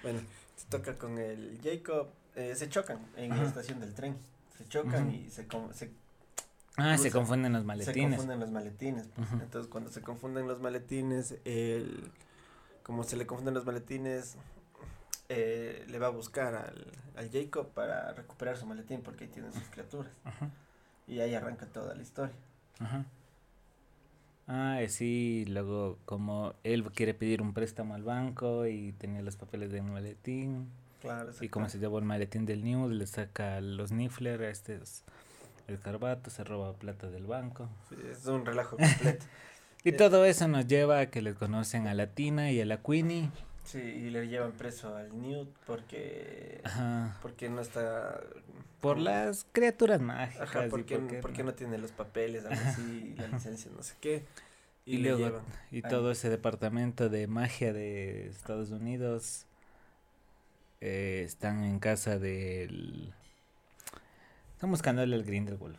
Bueno, 0.04 0.20
se 0.56 0.66
toca 0.70 0.98
con 0.98 1.18
el 1.18 1.60
Jacob. 1.64 2.08
eh, 2.36 2.54
se 2.56 2.70
chocan 2.70 3.00
en 3.16 3.30
la 3.30 3.36
Ajá. 3.36 3.46
estación 3.46 3.80
del 3.80 3.94
tren. 3.94 4.16
Se 4.58 4.68
chocan 4.68 5.08
Ujú. 5.08 5.16
y 5.16 5.30
se, 5.30 5.48
se, 5.74 5.92
Ah, 6.78 6.98
se 6.98 7.12
confunden 7.12 7.54
los 7.54 7.62
se 7.62 7.68
maletines. 7.68 8.10
confunden 8.18 8.40
los 8.40 8.52
maletines. 8.52 9.08
pues. 9.16 9.28
Ujú. 9.28 9.42
Entonces, 9.44 9.70
cuando 9.72 9.92
se 9.92 10.02
confunden 10.02 10.48
los 10.48 10.60
maletines, 10.60 11.36
el, 11.46 12.10
como 12.84 13.04
se 13.04 13.16
le 13.16 13.28
confunden 13.28 13.54
los 13.54 13.66
maletines, 13.66 14.36
eh, 15.30 15.86
le 15.88 16.00
va 16.00 16.08
a 16.08 16.12
buscar 16.12 16.56
al, 16.56 16.92
al 17.16 17.32
Jacob 17.32 17.70
para 17.74 18.14
recuperar 18.14 18.58
su 18.58 18.66
maletín 18.66 19.02
porque 19.02 19.26
ahí 19.26 19.30
tienen 19.30 19.54
sus 19.54 19.64
criaturas. 19.70 20.14
Ajá. 20.24 20.50
Y 21.08 21.20
ahí 21.20 21.34
arranca 21.36 21.66
toda 21.66 21.96
la 21.96 22.02
historia. 22.02 22.36
Ajá. 22.80 23.06
Ah, 24.48 24.82
eh, 24.82 24.90
sí, 24.90 25.46
luego 25.48 25.98
como 26.06 26.54
él 26.64 26.84
quiere 26.92 27.14
pedir 27.14 27.42
un 27.42 27.54
préstamo 27.54 27.96
al 27.96 28.04
banco 28.04 28.68
y 28.68 28.92
tenía 28.94 29.22
los 29.22 29.38
papeles 29.38 29.72
de 29.72 29.80
un 29.80 29.92
maletín 29.94 30.70
Claro, 31.04 31.32
y 31.42 31.50
como 31.50 31.68
se 31.68 31.80
llevó 31.80 32.00
el 32.00 32.06
maletín 32.06 32.46
del 32.46 32.64
New, 32.64 32.88
le 32.88 33.06
saca 33.08 33.60
los 33.60 33.92
Niffler, 33.92 34.42
este 34.44 34.76
es 34.76 35.04
el 35.68 35.78
carbato, 35.78 36.30
se 36.30 36.46
roba 36.46 36.72
plata 36.74 37.10
del 37.10 37.26
banco. 37.26 37.68
Sí, 37.90 37.96
es 38.10 38.26
un 38.26 38.46
relajo 38.46 38.78
completo. 38.78 39.26
Y 39.86 39.92
todo 39.92 40.24
eso 40.24 40.48
nos 40.48 40.66
lleva 40.66 41.00
a 41.00 41.06
que 41.08 41.22
le 41.22 41.34
conocen 41.34 41.88
a 41.88 41.94
la 41.94 42.08
Tina 42.08 42.52
y 42.52 42.62
a 42.62 42.66
la 42.66 42.78
Queenie. 42.78 43.30
Sí, 43.64 43.80
y 43.80 44.10
le 44.10 44.28
llevan 44.28 44.52
preso 44.54 44.96
al 44.96 45.20
Newt 45.22 45.50
porque 45.66 46.62
Ajá. 46.66 47.18
porque 47.22 47.50
no 47.50 47.62
está 47.62 48.20
Por 48.82 48.98
las 49.00 49.46
criaturas 49.54 50.02
mágicas. 50.02 50.50
ajá, 50.50 50.68
y 50.68 50.70
porque, 50.70 50.98
porque 50.98 51.20
porque 51.22 51.44
no 51.44 51.54
tiene 51.54 51.78
los 51.78 51.92
papeles, 51.92 52.46
algo 52.46 52.62
así, 52.66 53.16
la 53.18 53.28
licencia, 53.28 53.72
no 53.76 53.82
sé 53.82 53.96
qué. 54.02 54.26
Y, 54.86 54.96
Y 54.96 54.98
le 54.98 55.10
luego- 55.12 55.26
llevan. 55.26 55.44
Y 55.72 55.82
todo 55.82 56.12
ese 56.12 56.30
departamento 56.30 57.08
de 57.10 57.26
magia 57.28 57.72
de 57.72 58.28
Estados 58.28 58.70
Unidos 58.72 59.46
eh, 60.82 61.24
están 61.26 61.64
en 61.64 61.80
casa 61.80 62.20
del... 62.20 63.14
Están 64.56 64.72
buscándole 64.72 65.16
al 65.16 65.24
Grindelwald. 65.24 65.78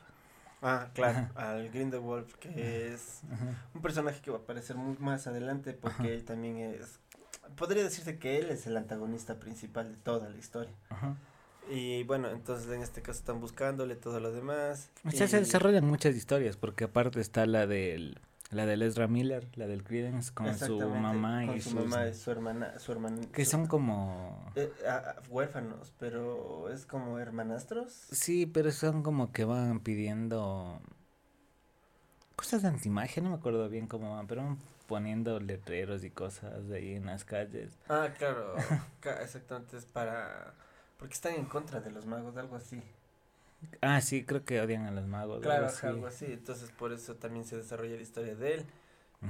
Ah, 0.66 0.88
claro, 0.94 1.28
al 1.34 1.68
Grindelwald, 1.68 2.32
que 2.40 2.94
es 2.94 3.20
un 3.74 3.82
personaje 3.82 4.22
que 4.22 4.30
va 4.30 4.38
a 4.38 4.40
aparecer 4.40 4.76
muy 4.76 4.96
más 4.98 5.26
adelante 5.26 5.74
porque 5.74 6.14
él 6.14 6.24
también 6.24 6.56
es, 6.56 7.00
podría 7.54 7.82
decirse 7.82 8.18
que 8.18 8.38
él 8.38 8.48
es 8.48 8.66
el 8.66 8.78
antagonista 8.78 9.38
principal 9.38 9.90
de 9.90 9.96
toda 9.98 10.30
la 10.30 10.38
historia. 10.38 10.72
Y 11.70 12.04
bueno, 12.04 12.30
entonces 12.30 12.70
en 12.72 12.82
este 12.82 13.02
caso 13.02 13.18
están 13.18 13.40
buscándole 13.40 13.94
todo 13.94 14.20
lo 14.20 14.32
demás. 14.32 14.90
O 15.04 15.10
sea, 15.10 15.28
se 15.28 15.38
desarrollan 15.38 15.84
muchas 15.84 16.14
historias 16.14 16.56
porque 16.56 16.84
aparte 16.84 17.20
está 17.20 17.44
la 17.44 17.66
del 17.66 18.18
la 18.54 18.66
de 18.66 18.86
Ezra 18.86 19.06
Miller, 19.08 19.46
la 19.56 19.66
del 19.66 19.82
Credence 19.82 20.32
con 20.32 20.56
su 20.56 20.78
mamá 20.78 21.44
y 21.44 21.60
su 21.60 21.74
mamá 21.74 22.08
y 22.08 22.14
su 22.14 22.30
hermana, 22.30 22.78
su 22.78 22.92
hermana. 22.92 23.20
Que 23.32 23.44
son 23.44 23.66
como 23.66 24.50
eh, 24.54 24.72
huérfanos, 25.28 25.92
pero 25.98 26.70
es 26.70 26.86
como 26.86 27.18
hermanastros. 27.18 27.92
Sí, 27.92 28.46
pero 28.46 28.72
son 28.72 29.02
como 29.02 29.32
que 29.32 29.44
van 29.44 29.80
pidiendo 29.80 30.80
cosas 32.36 32.62
de 32.62 32.68
antimagia, 32.68 33.22
no 33.22 33.30
me 33.30 33.36
acuerdo 33.36 33.68
bien 33.68 33.86
cómo 33.86 34.14
van, 34.14 34.26
pero 34.26 34.42
van 34.42 34.58
poniendo 34.86 35.40
letreros 35.40 36.04
y 36.04 36.10
cosas 36.10 36.68
de 36.68 36.76
ahí 36.78 36.94
en 36.94 37.06
las 37.06 37.24
calles. 37.24 37.78
Ah, 37.88 38.08
claro, 38.16 38.54
exactamente 39.20 39.76
es 39.76 39.84
para 39.86 40.54
porque 40.98 41.14
están 41.14 41.34
en 41.34 41.44
contra 41.44 41.80
de 41.80 41.90
los 41.90 42.06
magos, 42.06 42.36
algo 42.36 42.56
así. 42.56 42.82
Ah, 43.80 44.00
sí, 44.00 44.24
creo 44.24 44.44
que 44.44 44.60
odian 44.60 44.86
a 44.86 44.90
los 44.90 45.06
magos. 45.06 45.40
Claro, 45.40 45.68
algo 45.82 46.06
así. 46.06 46.26
Entonces, 46.26 46.70
por 46.70 46.92
eso 46.92 47.16
también 47.16 47.44
se 47.44 47.56
desarrolla 47.56 47.96
la 47.96 48.02
historia 48.02 48.34
de 48.34 48.54
él. 48.54 48.66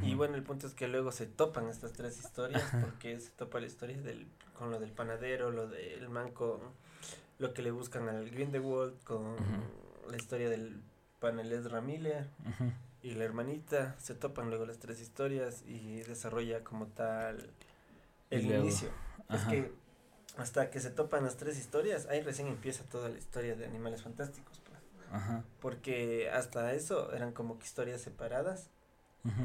Y 0.03 0.15
bueno, 0.17 0.35
el 0.35 0.43
punto 0.43 0.67
es 0.67 0.75
que 0.75 0.89
luego 0.89 1.13
se 1.13 1.27
topan 1.27 1.69
estas 1.69 1.93
tres 1.93 2.19
historias, 2.19 2.65
porque 2.81 3.21
se 3.21 3.31
topa 3.31 3.61
la 3.61 3.67
historia 3.67 4.01
del, 4.01 4.27
con 4.59 4.73
lo 4.73 4.81
del 4.81 4.91
panadero, 4.91 5.53
lo 5.53 5.69
del 5.69 6.09
manco, 6.09 6.61
lo 7.39 7.55
que 7.55 7.63
le 7.63 7.71
buscan 7.71 8.09
al 8.09 8.29
Grindelwald, 8.29 9.01
con 9.05 9.37
la 10.11 10.17
historia 10.17 10.51
del 10.51 10.81
panelés 11.21 11.71
Ramiller 11.71 12.27
y 13.03 13.13
la 13.13 13.25
hermanita. 13.25 13.95
Se 13.99 14.15
topan 14.15 14.49
luego 14.49 14.67
las 14.67 14.79
tres 14.79 15.01
historias 15.01 15.63
y 15.67 16.01
desarrolla 16.01 16.65
como 16.65 16.87
tal 16.87 17.51
el 18.31 18.47
inicio. 18.47 18.89
Es 19.31 19.43
que 19.45 19.73
hasta 20.37 20.71
que 20.71 20.81
se 20.81 20.91
topan 20.91 21.25
las 21.25 21.37
tres 21.37 21.59
historias, 21.59 22.07
ahí 22.07 22.21
recién 22.23 22.49
empieza 22.49 22.85
toda 22.85 23.09
la 23.09 23.19
historia 23.19 23.55
de 23.55 23.67
Animales 23.67 24.03
Fantásticos. 24.03 24.61
Pues. 24.61 24.79
Ajá. 25.13 25.45
Porque 25.61 26.31
hasta 26.31 26.73
eso 26.75 27.13
eran 27.13 27.33
como 27.33 27.59
que 27.59 27.65
historias 27.65 28.01
separadas 28.01 28.71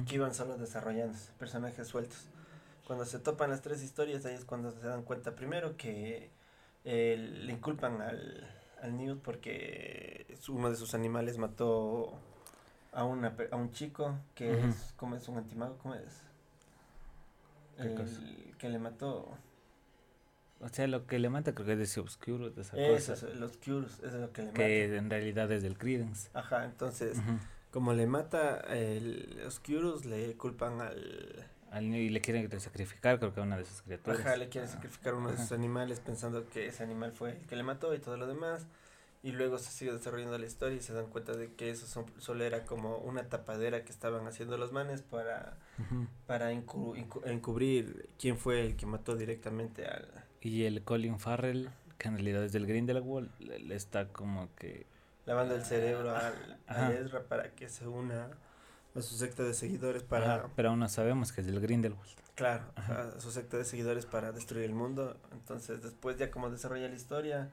que 0.08 0.16
iban 0.16 0.36
solo 0.36 0.58
desarrollándose, 0.58 1.32
personajes 1.40 1.88
sueltos. 1.88 2.28
Cuando 2.86 3.06
se 3.06 3.18
topan 3.18 3.50
las 3.50 3.62
tres 3.62 3.82
historias, 3.82 4.26
ahí 4.26 4.34
es 4.34 4.44
cuando 4.44 4.72
se 4.72 4.86
dan 4.86 5.04
cuenta 5.04 5.36
primero 5.36 5.78
que 5.78 6.32
eh, 6.84 7.16
le 7.18 7.54
inculpan 7.54 8.02
al, 8.02 8.50
al 8.82 8.98
Newt 8.98 9.22
porque 9.22 10.38
uno 10.50 10.70
de 10.70 10.76
sus 10.76 10.94
animales 10.94 11.38
mató 11.38 12.20
a, 12.92 13.04
una, 13.06 13.36
a 13.52 13.56
un 13.56 13.72
chico 13.72 14.18
que 14.36 14.68
es, 14.68 14.94
¿cómo 14.98 15.16
es 15.16 15.28
un 15.28 15.38
antimago? 15.38 15.78
¿Cómo 15.82 15.96
es? 15.96 16.22
El, 17.78 18.54
que 18.58 18.68
le 18.68 18.80
mató 18.80 19.38
o 20.62 20.70
sea, 20.70 20.88
lo 20.88 21.08
que 21.08 21.20
le 21.20 21.30
mata 21.30 21.54
creo 21.54 21.66
que 21.66 21.74
es 21.74 21.80
ese 21.80 22.00
Obscuro, 22.00 22.50
de 22.50 22.62
esa 22.62 22.78
eso, 22.78 23.14
cosa. 23.14 23.28
los 23.36 23.52
Obscurus, 23.52 24.00
eso 24.00 24.08
es 24.08 24.14
lo 24.14 24.32
que 24.34 24.42
le 24.42 24.48
mata. 24.48 24.58
Que 24.58 24.96
en 24.98 25.10
realidad 25.10 25.52
es 25.52 25.64
del 25.64 25.78
Credence. 25.78 26.30
Ajá, 26.34 26.66
entonces, 26.66 27.18
como 27.72 27.94
le 27.94 28.08
mata 28.08 28.60
el 28.70 29.42
Obscurus, 29.46 30.06
le 30.06 30.36
culpan 30.36 30.82
al... 30.82 31.48
al... 31.72 31.86
Y 31.86 32.10
le 32.10 32.20
quieren 32.22 32.60
sacrificar, 32.60 33.20
creo 33.20 33.34
que 33.34 33.40
a 33.40 33.44
una 33.44 33.58
de 33.58 33.66
sus 33.66 33.82
criaturas. 33.84 34.20
Ajá, 34.20 34.36
le 34.36 34.50
quieren 34.50 34.70
sacrificar 34.70 35.14
a 35.14 35.18
uno 35.18 35.32
de 35.32 35.38
sus 35.38 35.52
animales 35.54 36.00
pensando 36.02 36.48
que 36.50 36.68
ese 36.68 36.84
animal 36.84 37.14
fue 37.14 37.32
el 37.32 37.48
que 37.48 37.56
le 37.56 37.64
mató 37.64 37.94
y 37.96 38.00
todo 38.00 38.18
lo 38.18 38.28
demás. 38.28 38.68
Y 39.22 39.34
luego 39.34 39.58
se 39.58 39.70
sigue 39.72 39.92
desarrollando 39.92 40.38
la 40.38 40.46
historia 40.46 40.78
y 40.78 40.82
se 40.82 40.94
dan 40.94 41.08
cuenta 41.08 41.34
de 41.36 41.54
que 41.54 41.70
eso 41.72 42.06
solo 42.20 42.44
era 42.46 42.66
como 42.66 43.00
una 43.00 43.24
tapadera 43.24 43.84
que 43.84 43.92
estaban 43.92 44.26
haciendo 44.28 44.58
los 44.58 44.72
manes 44.72 45.02
para, 45.02 45.58
para 46.26 46.54
encubrir 46.54 48.10
quién 48.18 48.38
fue 48.38 48.66
el 48.66 48.78
que 48.78 48.86
mató 48.86 49.18
directamente 49.18 49.86
al, 49.86 50.08
y 50.42 50.64
el 50.64 50.84
Colin 50.84 51.20
Farrell, 51.20 51.70
que 51.98 52.08
en 52.08 52.16
realidad 52.16 52.44
es 52.44 52.52
del 52.52 52.66
Grindelwald, 52.66 53.30
le 53.40 53.76
está 53.76 54.08
como 54.08 54.54
que... 54.56 54.86
Lavando 55.26 55.56
el 55.56 55.64
cerebro 55.64 56.16
al, 56.16 56.58
a 56.68 56.92
Ezra 56.92 57.24
para 57.24 57.52
que 57.52 57.70
se 57.70 57.88
una 57.88 58.30
a 58.96 59.02
su 59.02 59.16
secta 59.16 59.44
de 59.44 59.54
seguidores 59.54 60.02
para... 60.04 60.48
pero 60.56 60.70
aún 60.70 60.80
no 60.80 60.90
sabemos 60.90 61.32
que 61.32 61.42
es 61.42 61.48
del 61.48 61.60
Grindelwald. 61.60 62.20
Claro, 62.36 62.64
a 62.76 63.20
su 63.20 63.32
secta 63.32 63.58
de 63.58 63.66
seguidores 63.66 64.06
para 64.06 64.32
destruir 64.32 64.66
el 64.66 64.74
mundo. 64.74 65.18
Entonces 65.32 65.84
después 65.84 66.18
ya 66.18 66.32
como 66.32 66.50
desarrolla 66.50 66.88
la 66.88 66.96
historia, 66.96 67.52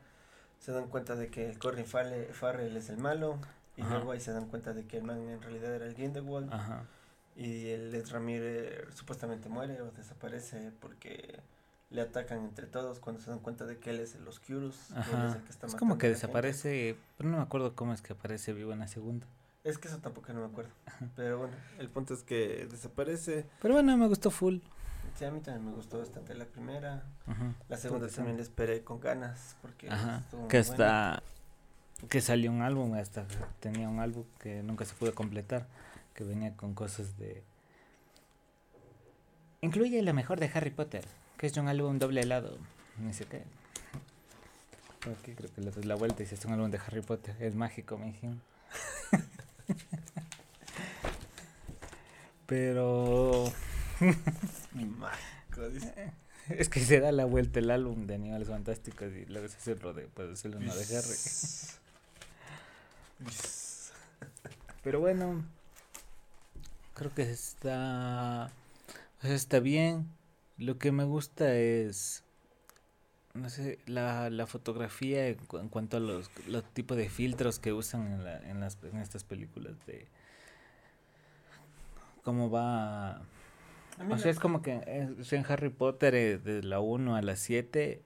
se 0.61 0.73
dan 0.73 0.89
cuenta 0.89 1.17
de 1.17 1.29
que 1.29 1.51
el 1.51 1.59
Colin 1.59 1.87
Farrell 1.87 2.77
es 2.77 2.89
el 2.89 2.99
malo. 2.99 3.39
Y 3.77 3.83
luego 3.83 4.13
ahí 4.13 4.21
se 4.21 4.33
dan 4.33 4.47
cuenta 4.47 4.73
de 4.73 4.87
que 4.87 4.97
el 4.97 5.03
man 5.03 5.29
en 5.29 5.43
realidad 5.43 5.75
era 5.75 5.87
el 5.87 5.95
Grindelwald. 5.95 6.51
Ajá. 6.53 6.85
Y 7.37 7.69
el 7.69 7.95
Ezra 7.95 8.21
Miller 8.21 8.89
supuestamente 8.95 9.51
muere 9.51 9.83
o 9.83 9.91
desaparece 9.91 10.73
porque 10.81 11.41
le 11.97 12.03
atacan 12.03 12.45
entre 12.45 12.67
todos 12.67 13.01
cuando 13.01 13.23
se 13.23 13.31
dan 13.31 13.39
cuenta 13.41 13.65
de 13.65 13.79
que 13.79 13.89
él 13.91 14.01
es 14.01 14.15
el 14.15 14.29
Oscurus. 14.29 14.77
es, 15.65 15.75
como 15.75 15.97
que 15.97 16.11
desaparece, 16.11 16.97
pero 17.17 17.31
no 17.31 17.39
me 17.39 17.43
acuerdo 17.43 17.75
cómo 17.75 17.95
es 17.95 18.03
que 18.03 18.13
aparece 18.13 18.53
vivo 18.53 18.73
en 18.73 18.81
la 18.81 18.87
segunda. 18.87 19.27
Es 19.65 19.79
que 19.79 19.89
eso 19.89 19.99
tampoco 19.99 20.33
no 20.35 20.41
me 20.41 20.47
acuerdo. 20.47 20.71
Pero 21.17 21.39
bueno, 21.39 21.55
el 21.79 21.89
punto 21.89 22.13
es 22.13 22.23
que 22.23 22.69
desaparece. 22.71 23.47
Pero 23.63 23.75
bueno, 23.75 23.97
me 23.97 24.07
gustó 24.07 24.31
full. 24.31 24.59
Sí, 25.19 25.25
a 25.25 25.31
mí 25.31 25.41
también 25.41 25.65
me 25.65 25.73
gustó 25.73 25.99
bastante 25.99 26.35
la 26.35 26.45
primera. 26.45 27.03
La 27.69 27.79
segunda 27.79 28.09
también 28.09 28.37
la 28.37 28.43
esperé 28.43 28.85
con 28.85 29.01
ganas 29.01 29.57
porque 29.63 29.89
que 30.51 30.59
hasta 30.59 31.23
que 32.11 32.21
salió 32.21 32.53
un 32.53 32.61
álbum, 32.61 32.93
hasta 32.95 33.27
tenía 33.61 33.89
un 33.89 34.01
álbum 34.01 34.25
que 34.39 34.63
nunca 34.63 34.85
se 34.85 34.95
pudo 34.95 35.15
completar, 35.15 35.67
que 36.13 36.25
venía 36.25 36.55
con 36.55 36.75
cosas 36.75 37.17
de 37.17 37.43
incluye 39.63 40.03
la 40.03 40.13
mejor 40.13 40.39
de 40.39 40.51
Harry 40.53 40.71
Potter 40.71 41.07
que 41.39 41.47
es 41.47 41.57
un 41.57 41.69
álbum 41.69 41.99
doble 41.99 42.23
helado. 42.23 42.59
No 42.99 43.13
sé 43.13 43.27
qué. 43.27 43.43
Aquí 45.11 45.35
creo 45.35 45.53
que 45.55 45.61
le 45.61 45.71
das 45.71 45.85
la 45.85 45.95
vuelta 45.95 46.23
y 46.23 46.27
si 46.27 46.35
es 46.35 46.45
un 46.45 46.53
álbum 46.53 46.71
de 46.71 46.79
Harry 46.79 47.03
Potter. 47.03 47.37
Es 47.41 47.55
mágico, 47.55 47.97
me 47.99 48.07
dijeron. 48.07 48.41
Pero. 52.47 53.53
mágico, 54.99 55.69
dice. 55.69 56.13
Es 56.49 56.69
que 56.69 56.79
se 56.79 57.01
da 57.01 57.11
la 57.11 57.25
vuelta 57.25 57.59
el 57.59 57.73
álbum 57.73 58.07
de 58.07 58.15
Animales 58.15 58.47
Fantásticos 58.47 59.13
y 59.13 59.25
luego 59.27 59.49
se 59.49 59.57
hace 59.57 59.73
el 59.73 59.81
rodeo, 59.81 60.09
puede 60.11 60.37
ser 60.37 60.55
uno 60.57 60.73
de 60.73 60.97
Harry. 60.97 61.17
Pero 64.85 65.01
bueno, 65.01 65.45
creo 66.95 67.13
que 67.13 67.23
está. 67.23 68.53
Está 69.23 69.59
bien. 69.59 70.07
Lo 70.59 70.79
que 70.79 70.93
me 70.93 71.05
gusta 71.05 71.55
es, 71.55 72.25
no 73.35 73.49
sé, 73.51 73.79
la, 73.87 74.31
la 74.31 74.47
fotografía 74.47 75.29
en, 75.29 75.37
cuanto 75.69 75.99
a 75.99 76.01
los, 76.01 76.31
los 76.47 76.65
tipos 76.73 76.97
de 76.97 77.09
filtros 77.09 77.59
que 77.59 77.73
usan 77.73 78.13
en, 78.13 78.25
la, 78.25 78.39
en, 78.49 78.61
las, 78.61 78.79
en 78.83 78.99
estas 78.99 79.25
películas 79.25 79.75
de 79.87 80.09
cómo 82.23 82.51
va... 82.51 83.23
O 84.11 84.19
sea, 84.19 84.31
es 84.31 84.39
como 84.39 84.61
que 84.61 84.73
en 84.73 85.45
Harry 85.49 85.71
Potter 85.71 86.15
eh, 86.15 86.39
de 86.39 86.63
la 86.63 86.81
1 86.81 87.17
a 87.17 87.23
la 87.23 87.37
7 87.37 88.03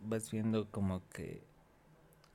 vas 0.00 0.30
viendo 0.30 0.70
como 0.70 1.02
que 1.08 1.42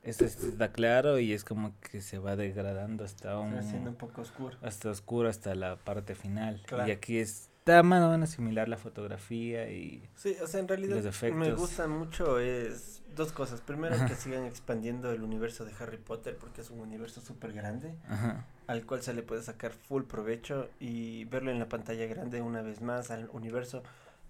esto 0.03 0.23
está 0.23 0.71
claro 0.71 1.19
y 1.19 1.33
es 1.33 1.43
como 1.43 1.73
que 1.81 1.99
se 2.01 2.17
va 2.17 2.37
degradando 2.37 3.03
hasta 3.03 3.37
un... 3.39 3.53
un 3.53 3.95
poco 3.95 4.21
oscuro. 4.21 4.57
Hasta 4.61 4.89
oscuro, 4.89 5.27
hasta 5.27 5.53
la 5.53 5.75
parte 5.75 6.15
final. 6.15 6.61
Y 6.85 6.91
aquí 6.91 7.17
es 7.17 7.46
está 7.67 7.83
más 7.83 8.03
o 8.03 8.09
menos 8.09 8.29
similar 8.29 8.69
la 8.69 8.77
fotografía 8.77 9.69
y 9.69 10.07
sí 10.15 10.35
o 10.41 10.47
sea 10.47 10.59
en 10.59 10.67
realidad 10.67 11.03
me 11.33 11.53
gusta 11.53 11.87
mucho 11.87 12.39
es 12.39 12.97
dos 13.17 13.33
cosas. 13.33 13.59
Primero 13.61 13.97
que 14.05 14.15
sigan 14.15 14.45
expandiendo 14.45 15.11
el 15.11 15.23
universo 15.23 15.65
de 15.65 15.73
Harry 15.79 15.97
Potter 15.97 16.37
porque 16.39 16.61
es 16.61 16.69
un 16.69 16.79
universo 16.79 17.19
súper 17.19 17.51
grande 17.51 17.95
al 18.67 18.85
cual 18.85 19.01
se 19.01 19.13
le 19.13 19.23
puede 19.23 19.41
sacar 19.41 19.73
full 19.73 20.03
provecho 20.03 20.69
y 20.79 21.25
verlo 21.25 21.51
en 21.51 21.59
la 21.59 21.67
pantalla 21.67 22.05
grande 22.05 22.41
una 22.41 22.61
vez 22.61 22.81
más 22.81 23.11
al 23.11 23.29
universo. 23.33 23.83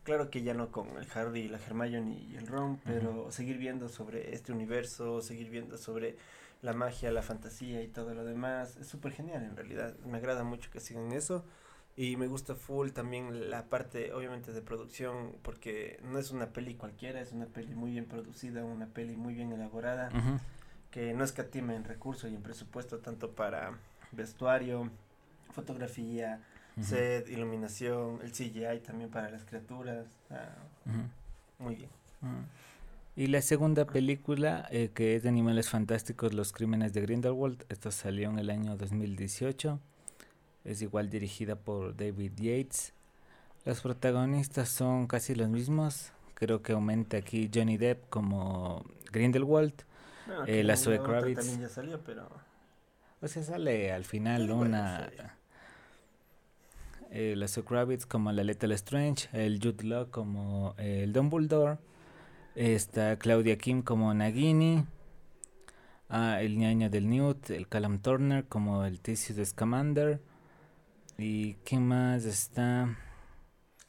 Claro 0.03 0.29
que 0.29 0.41
ya 0.41 0.53
no 0.53 0.71
con 0.71 0.87
el 0.97 1.07
Harry 1.13 1.49
la 1.49 1.59
Hermione 1.59 2.13
y 2.13 2.35
el 2.37 2.47
Ron 2.47 2.79
pero 2.85 3.29
seguir 3.31 3.57
viendo 3.57 3.89
sobre 3.89 4.33
este 4.33 4.53
universo 4.53 5.21
seguir 5.21 5.49
viendo 5.49 5.77
sobre 5.77 6.15
la 6.61 6.73
magia 6.73 7.11
la 7.11 7.21
fantasía 7.21 7.83
y 7.83 7.87
todo 7.87 8.15
lo 8.15 8.23
demás 8.23 8.77
es 8.77 8.87
súper 8.87 9.11
genial 9.11 9.43
en 9.43 9.55
realidad. 9.55 9.95
Me 10.05 10.17
agrada 10.17 10.43
mucho 10.43 10.71
que 10.71 10.79
sigan 10.79 11.11
eso 11.11 11.43
y 11.97 12.15
me 12.15 12.27
gusta 12.27 12.53
full 12.53 12.91
también 12.91 13.49
la 13.49 13.65
parte, 13.65 14.13
obviamente, 14.13 14.53
de 14.53 14.61
producción, 14.61 15.33
porque 15.41 15.99
no 16.03 16.19
es 16.19 16.29
una 16.29 16.53
peli 16.53 16.75
cualquiera, 16.75 17.19
es 17.19 17.31
una 17.31 17.47
peli 17.47 17.73
muy 17.73 17.89
bien 17.89 18.05
producida, 18.05 18.63
una 18.63 18.85
peli 18.85 19.17
muy 19.17 19.33
bien 19.33 19.51
elaborada, 19.51 20.11
que 20.91 21.15
no 21.15 21.23
escatima 21.23 21.75
en 21.75 21.83
recursos 21.83 22.29
y 22.29 22.35
en 22.35 22.43
presupuesto 22.43 22.99
tanto 22.99 23.31
para 23.31 23.79
vestuario, 24.11 24.91
fotografía, 25.49 26.39
set, 26.79 27.29
iluminación, 27.29 28.19
el 28.21 28.31
CGI 28.31 28.81
también 28.85 29.09
para 29.09 29.31
las 29.31 29.43
criaturas. 29.43 30.05
muy 31.57 31.75
bien. 31.75 31.89
Y 33.15 33.25
la 33.25 33.41
segunda 33.41 33.85
película, 33.85 34.67
eh, 34.69 34.91
que 34.93 35.15
es 35.15 35.23
de 35.23 35.29
Animales 35.29 35.71
Fantásticos, 35.71 36.35
Los 36.35 36.53
Crímenes 36.53 36.93
de 36.93 37.01
Grindelwald, 37.01 37.65
esta 37.69 37.89
salió 37.89 38.29
en 38.29 38.37
el 38.37 38.51
año 38.51 38.77
2018. 38.77 39.79
Es 40.67 40.81
igual 40.83 41.09
dirigida 41.09 41.55
por 41.55 41.95
David 41.95 42.33
Yates. 42.35 42.93
Los 43.65 43.81
protagonistas 43.81 44.69
son 44.69 45.07
casi 45.07 45.33
los 45.33 45.49
mismos. 45.49 46.11
Creo 46.35 46.61
que 46.61 46.73
aumenta 46.73 47.17
aquí 47.17 47.49
Johnny 47.53 47.77
Depp 47.77 48.09
como 48.09 48.83
Grindelwald. 49.11 49.73
Bueno, 50.27 50.43
Eh, 50.45 50.63
la 50.63 50.75
Zoe 50.77 50.99
Kravitz. 51.01 51.39
también 51.39 51.61
ya 51.61 51.69
salió, 51.69 51.99
pero 52.03 52.29
O 53.21 53.27
sea, 53.27 53.41
sale 53.43 53.91
al 53.91 54.03
final 54.03 54.51
una... 54.51 55.09
eh, 57.11 57.33
la 57.35 57.47
Zoe 57.47 57.63
Kravitz 57.63 58.05
como 58.05 58.31
la 58.31 58.43
Lethal 58.43 58.73
Strange, 58.73 59.29
el 59.33 59.59
Jude 59.63 59.83
Law 59.85 60.09
como 60.11 60.75
eh, 60.77 61.01
el 61.03 61.13
Dumbledore, 61.13 61.77
está 62.55 63.17
Claudia 63.17 63.57
Kim 63.57 63.81
como 63.81 64.13
Nagini, 64.13 64.83
ah, 66.09 66.41
el 66.41 66.57
ñaño 66.57 66.89
del 66.89 67.09
Newt, 67.09 67.49
el 67.49 67.67
Callum 67.67 67.99
Turner 67.99 68.45
como 68.45 68.85
el 68.85 68.99
Theseus 68.99 69.37
de 69.37 69.45
Scamander, 69.45 70.19
y 71.17 71.55
¿quién 71.65 71.87
más 71.87 72.25
está? 72.25 72.95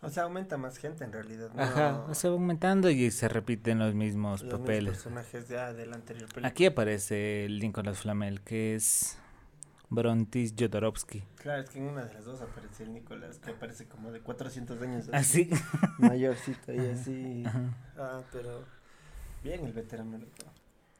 o 0.00 0.08
sea, 0.10 0.24
aumenta 0.24 0.56
más 0.56 0.78
gente 0.78 1.04
en 1.04 1.12
realidad. 1.12 1.50
¿no? 1.52 1.62
Ajá, 1.62 2.14
se 2.14 2.28
va 2.28 2.34
aumentando 2.34 2.88
y 2.88 3.10
se 3.10 3.28
repiten 3.28 3.78
los 3.78 3.94
mismos 3.94 4.42
los 4.42 4.44
mismos 4.44 4.60
papeles. 4.60 4.90
personajes 4.94 5.48
ya 5.48 5.72
de 5.72 5.86
la 5.86 5.96
anterior 5.96 6.28
película. 6.28 6.48
Aquí 6.48 6.66
aparece 6.66 7.44
el 7.46 7.58
Nicolas 7.58 7.98
Flamel, 7.98 8.40
que 8.42 8.76
es 8.76 9.18
Brontis 9.90 10.54
Jodorowsky. 10.56 11.24
Claro, 11.36 11.62
es 11.62 11.70
que 11.70 11.78
en 11.78 11.86
una 11.86 12.04
de 12.04 12.14
las 12.14 12.24
dos 12.24 12.40
aparece 12.42 12.84
el 12.84 12.92
Nicolás, 12.92 13.38
que 13.38 13.50
aparece 13.50 13.86
como 13.86 14.12
de 14.12 14.20
400 14.20 14.80
años. 14.82 15.08
Así. 15.12 15.50
Mayorcito 15.98 16.72
y 16.72 16.78
así. 16.78 17.42
Ajá. 17.44 17.76
Ah, 17.96 18.20
pero 18.32 18.64
bien 19.42 19.66
el 19.66 19.72
veterano. 19.72 20.18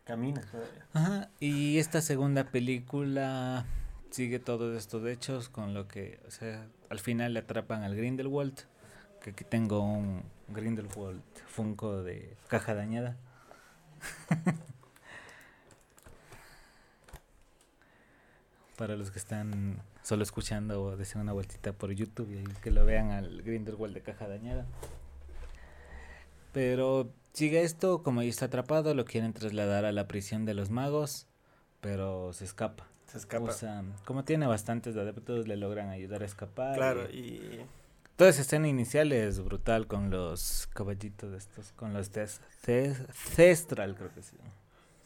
Camina 0.04 0.40
todavía. 0.40 0.87
Ajá, 0.94 1.30
y 1.38 1.78
esta 1.78 2.00
segunda 2.00 2.44
película 2.44 3.66
sigue 4.11 4.38
todos 4.38 4.77
estos 4.77 5.07
hechos 5.07 5.49
con 5.49 5.75
lo 5.75 5.88
que, 5.88 6.21
o 6.27 6.31
sea, 6.31 6.67
al 6.88 6.99
final 6.99 7.35
le 7.35 7.41
atrapan 7.41 7.83
al 7.83 7.95
Grindelwald, 7.95 8.59
que 9.23 9.31
aquí 9.31 9.45
tengo 9.45 9.81
un 9.81 10.23
Grindelwald 10.49 11.23
Funko 11.47 12.03
de 12.03 12.37
caja 12.49 12.75
dañada. 12.75 13.17
Para 18.77 18.97
los 18.97 19.11
que 19.11 19.19
están 19.19 19.83
solo 20.03 20.23
escuchando 20.23 20.85
o 20.85 20.97
desean 20.97 21.23
una 21.23 21.33
vueltita 21.33 21.73
por 21.73 21.91
YouTube 21.91 22.31
y 22.31 22.45
que 22.62 22.71
lo 22.71 22.85
vean 22.85 23.11
al 23.11 23.43
Grindelwald 23.43 23.93
de 23.95 24.03
caja 24.03 24.29
dañada. 24.29 24.67
Pero 26.53 27.12
sigue 27.33 27.62
esto, 27.62 28.03
como 28.03 28.23
ya 28.23 28.29
está 28.29 28.47
atrapado, 28.47 28.95
lo 28.95 29.05
quieren 29.05 29.33
trasladar 29.33 29.85
a 29.85 29.93
la 29.93 30.09
prisión 30.09 30.45
de 30.45 30.55
los 30.55 30.71
magos, 30.71 31.27
pero 31.81 32.33
se 32.33 32.45
escapa. 32.45 32.87
Se 33.09 33.19
escapa. 33.19 33.50
Usa- 33.50 33.83
como 34.05 34.25
tiene 34.25 34.47
bastantes 34.47 34.97
adeptos, 34.97 35.49
le 35.49 35.57
logran 35.57 35.88
ayudar 35.88 36.23
a 36.23 36.27
escapar. 36.27 36.77
claro, 36.77 37.11
y 37.11 37.19
y 37.19 37.67
Toda 38.17 38.31
esa 38.31 38.43
escena 38.43 38.67
inicial 38.69 39.12
es 39.12 39.41
brutal 39.45 39.87
con 39.87 40.11
los 40.11 40.69
caballitos 40.75 41.33
estos, 41.35 41.71
con 41.73 41.93
los 41.95 42.11
tes- 42.11 42.41
ces- 42.62 43.07
Cestral, 43.15 43.95
creo 43.95 44.12
que 44.12 44.23
sí. 44.23 44.37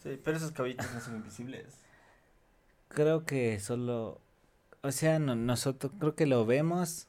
sí, 0.01 0.19
pero 0.23 0.37
esos 0.37 0.51
caballitos 0.51 0.91
no 0.93 0.99
son 0.99 1.15
invisibles. 1.17 1.75
Creo 2.89 3.23
que 3.23 3.59
solo, 3.59 4.19
o 4.81 4.91
sea, 4.91 5.19
no- 5.19 5.35
nosotros 5.35 5.91
creo 5.99 6.15
que 6.15 6.25
lo 6.25 6.45
vemos. 6.47 7.07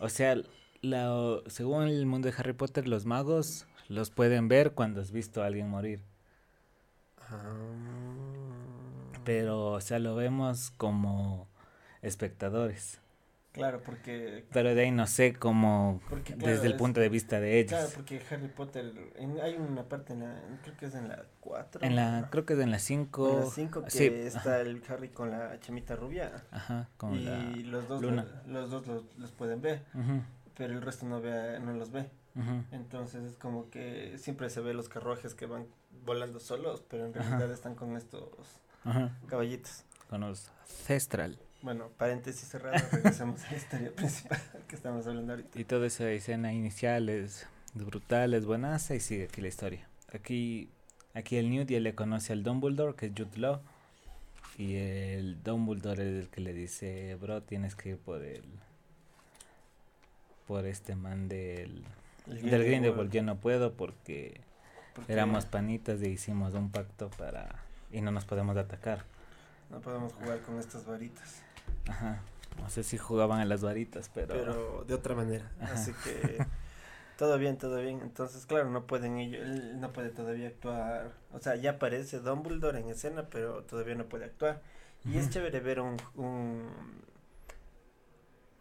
O 0.00 0.08
sea, 0.08 0.34
la, 0.82 1.38
según 1.46 1.84
el 1.84 2.04
mundo 2.06 2.28
de 2.28 2.34
Harry 2.36 2.52
Potter, 2.52 2.88
los 2.88 3.06
magos 3.06 3.66
los 3.88 4.10
pueden 4.10 4.48
ver 4.48 4.72
cuando 4.72 5.00
has 5.00 5.12
visto 5.12 5.42
a 5.42 5.46
alguien 5.46 5.68
morir. 5.68 6.02
Ah. 7.28 8.59
Pero, 9.24 9.72
o 9.72 9.80
sea, 9.80 9.98
lo 9.98 10.14
vemos 10.14 10.70
como 10.76 11.48
espectadores. 12.02 13.00
Claro, 13.52 13.82
porque 13.84 14.44
Pero 14.52 14.76
de 14.76 14.82
ahí 14.82 14.90
no 14.92 15.08
sé 15.08 15.34
cómo, 15.34 16.00
Porque, 16.08 16.34
claro, 16.34 16.52
desde 16.52 16.66
el 16.66 16.74
es- 16.74 16.78
punto 16.78 17.00
de 17.00 17.08
vista 17.08 17.40
de 17.40 17.58
ellos. 17.58 17.72
Claro, 17.72 17.88
porque 17.96 18.22
Harry 18.30 18.46
Potter, 18.46 18.92
en- 19.16 19.40
hay 19.40 19.56
una 19.56 19.82
parte 19.88 20.12
en 20.12 20.20
la, 20.20 20.40
creo 20.62 20.76
que 20.76 20.86
es 20.86 20.94
en 20.94 21.08
la 21.08 21.24
4. 21.40 21.84
En 21.84 21.96
la, 21.96 22.28
creo 22.30 22.46
que 22.46 22.52
es 22.52 22.60
en 22.60 22.70
la 22.70 22.78
5. 22.78 23.28
en 23.28 23.40
la 23.40 23.46
5 23.46 23.84
que 23.84 23.90
sí, 23.90 24.04
está 24.06 24.60
el 24.60 24.80
Harry 24.88 25.08
con 25.08 25.32
la 25.32 25.58
chamita 25.58 25.96
rubia. 25.96 26.44
Ajá, 26.52 26.88
con 26.96 27.14
y 27.16 27.24
la... 27.24 27.38
los 27.72 27.88
dos, 27.88 28.00
luna. 28.00 28.24
los 28.46 28.70
dos 28.70 28.86
los, 28.86 29.02
los 29.18 29.32
pueden 29.32 29.60
ver, 29.60 29.82
pero 30.56 30.72
el 30.74 30.80
resto 30.82 31.04
no, 31.06 31.20
ve, 31.20 31.58
no 31.58 31.72
los 31.72 31.90
ve. 31.90 32.08
Entonces 32.70 33.24
es 33.24 33.34
como 33.36 33.68
que 33.68 34.16
siempre 34.18 34.48
se 34.48 34.60
ve 34.60 34.74
los 34.74 34.88
carruajes 34.88 35.34
que 35.34 35.46
van 35.46 35.66
volando 36.04 36.38
solos, 36.38 36.84
pero 36.88 37.04
en 37.04 37.12
realidad 37.12 37.50
están 37.50 37.74
con 37.74 37.96
estos 37.96 38.28
Ajá, 38.84 39.18
caballitos. 39.26 39.84
con 40.08 40.22
los 40.22 40.50
Cestral. 40.64 41.38
Bueno, 41.62 41.90
paréntesis 41.98 42.48
cerrado, 42.48 42.78
regresamos 42.90 43.44
a 43.44 43.50
la 43.50 43.56
historia 43.56 43.92
principal 43.96 44.40
que 44.66 44.76
estamos 44.76 45.06
hablando 45.06 45.32
ahorita. 45.32 45.60
Y 45.60 45.64
toda 45.64 45.86
esa 45.86 46.10
escena 46.10 46.52
inicial 46.52 47.08
es 47.08 47.46
brutal, 47.74 48.34
es 48.34 48.46
buenaza 48.46 48.94
y 48.94 49.00
sigue 49.00 49.24
aquí 49.24 49.40
la 49.40 49.48
historia. 49.48 49.86
Aquí, 50.12 50.70
aquí 51.14 51.36
el 51.36 51.50
Newt 51.50 51.68
ya 51.68 51.80
le 51.80 51.94
conoce 51.94 52.32
al 52.32 52.42
Dumbledore, 52.42 52.94
que 52.94 53.06
es 53.06 53.12
Jude 53.16 53.38
Law. 53.38 53.60
Y 54.56 54.76
el 54.76 55.42
Dumbledore 55.42 56.02
es 56.02 56.24
el 56.24 56.28
que 56.28 56.40
le 56.40 56.52
dice, 56.52 57.14
bro, 57.16 57.42
tienes 57.42 57.74
que 57.74 57.90
ir 57.90 57.98
por 57.98 58.22
el... 58.22 58.44
Por 60.46 60.66
este 60.66 60.96
man 60.96 61.28
del... 61.28 61.84
El 62.26 62.50
Del 62.50 62.64
Grindelwald 62.64 63.10
yo 63.10 63.22
no 63.22 63.36
puedo 63.36 63.74
porque 63.74 64.40
éramos 65.08 65.46
panitas 65.46 66.02
y 66.02 66.08
hicimos 66.08 66.54
un 66.54 66.70
pacto 66.70 67.10
para... 67.10 67.64
Y 67.92 68.00
no 68.00 68.10
nos 68.10 68.24
podemos 68.24 68.56
atacar. 68.56 69.04
No 69.70 69.80
podemos 69.80 70.12
jugar 70.12 70.40
con 70.40 70.58
estas 70.58 70.86
varitas. 70.86 71.42
Ajá. 71.88 72.20
No 72.60 72.68
sé 72.68 72.82
si 72.82 72.98
jugaban 72.98 73.40
a 73.40 73.44
las 73.44 73.62
varitas, 73.62 74.10
pero... 74.12 74.34
pero 74.34 74.84
de 74.86 74.94
otra 74.94 75.14
manera. 75.14 75.50
Ajá. 75.60 75.74
Así 75.74 75.92
que 76.04 76.44
todo 77.20 77.36
bien, 77.36 77.58
todo 77.58 77.76
bien. 77.80 78.00
Entonces, 78.00 78.46
claro, 78.46 78.70
no 78.70 78.86
pueden 78.86 79.18
ellos, 79.18 79.42
él 79.42 79.78
no 79.78 79.92
puede 79.92 80.08
todavía 80.08 80.48
actuar. 80.48 81.12
O 81.34 81.38
sea, 81.38 81.54
ya 81.54 81.72
aparece 81.72 82.18
Dumbledore 82.18 82.80
en 82.80 82.88
escena, 82.88 83.28
pero 83.30 83.62
todavía 83.64 83.94
no 83.94 84.06
puede 84.06 84.24
actuar. 84.24 84.62
Y 85.04 85.18
es 85.18 85.28
chévere 85.28 85.60
ver 85.60 85.80
un, 85.80 85.98
un 86.16 86.66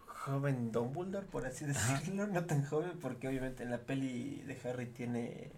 joven 0.06 0.74
Dumbledore, 0.74 1.26
por 1.26 1.46
así 1.46 1.64
decirlo, 1.64 2.28
no 2.34 2.44
tan 2.44 2.66
joven, 2.66 3.00
porque 3.02 3.30
obviamente 3.30 3.64
en 3.64 3.72
la 3.72 3.78
peli 3.78 4.42
de 4.42 4.60
Harry 4.70 4.88
tiene 4.88 5.52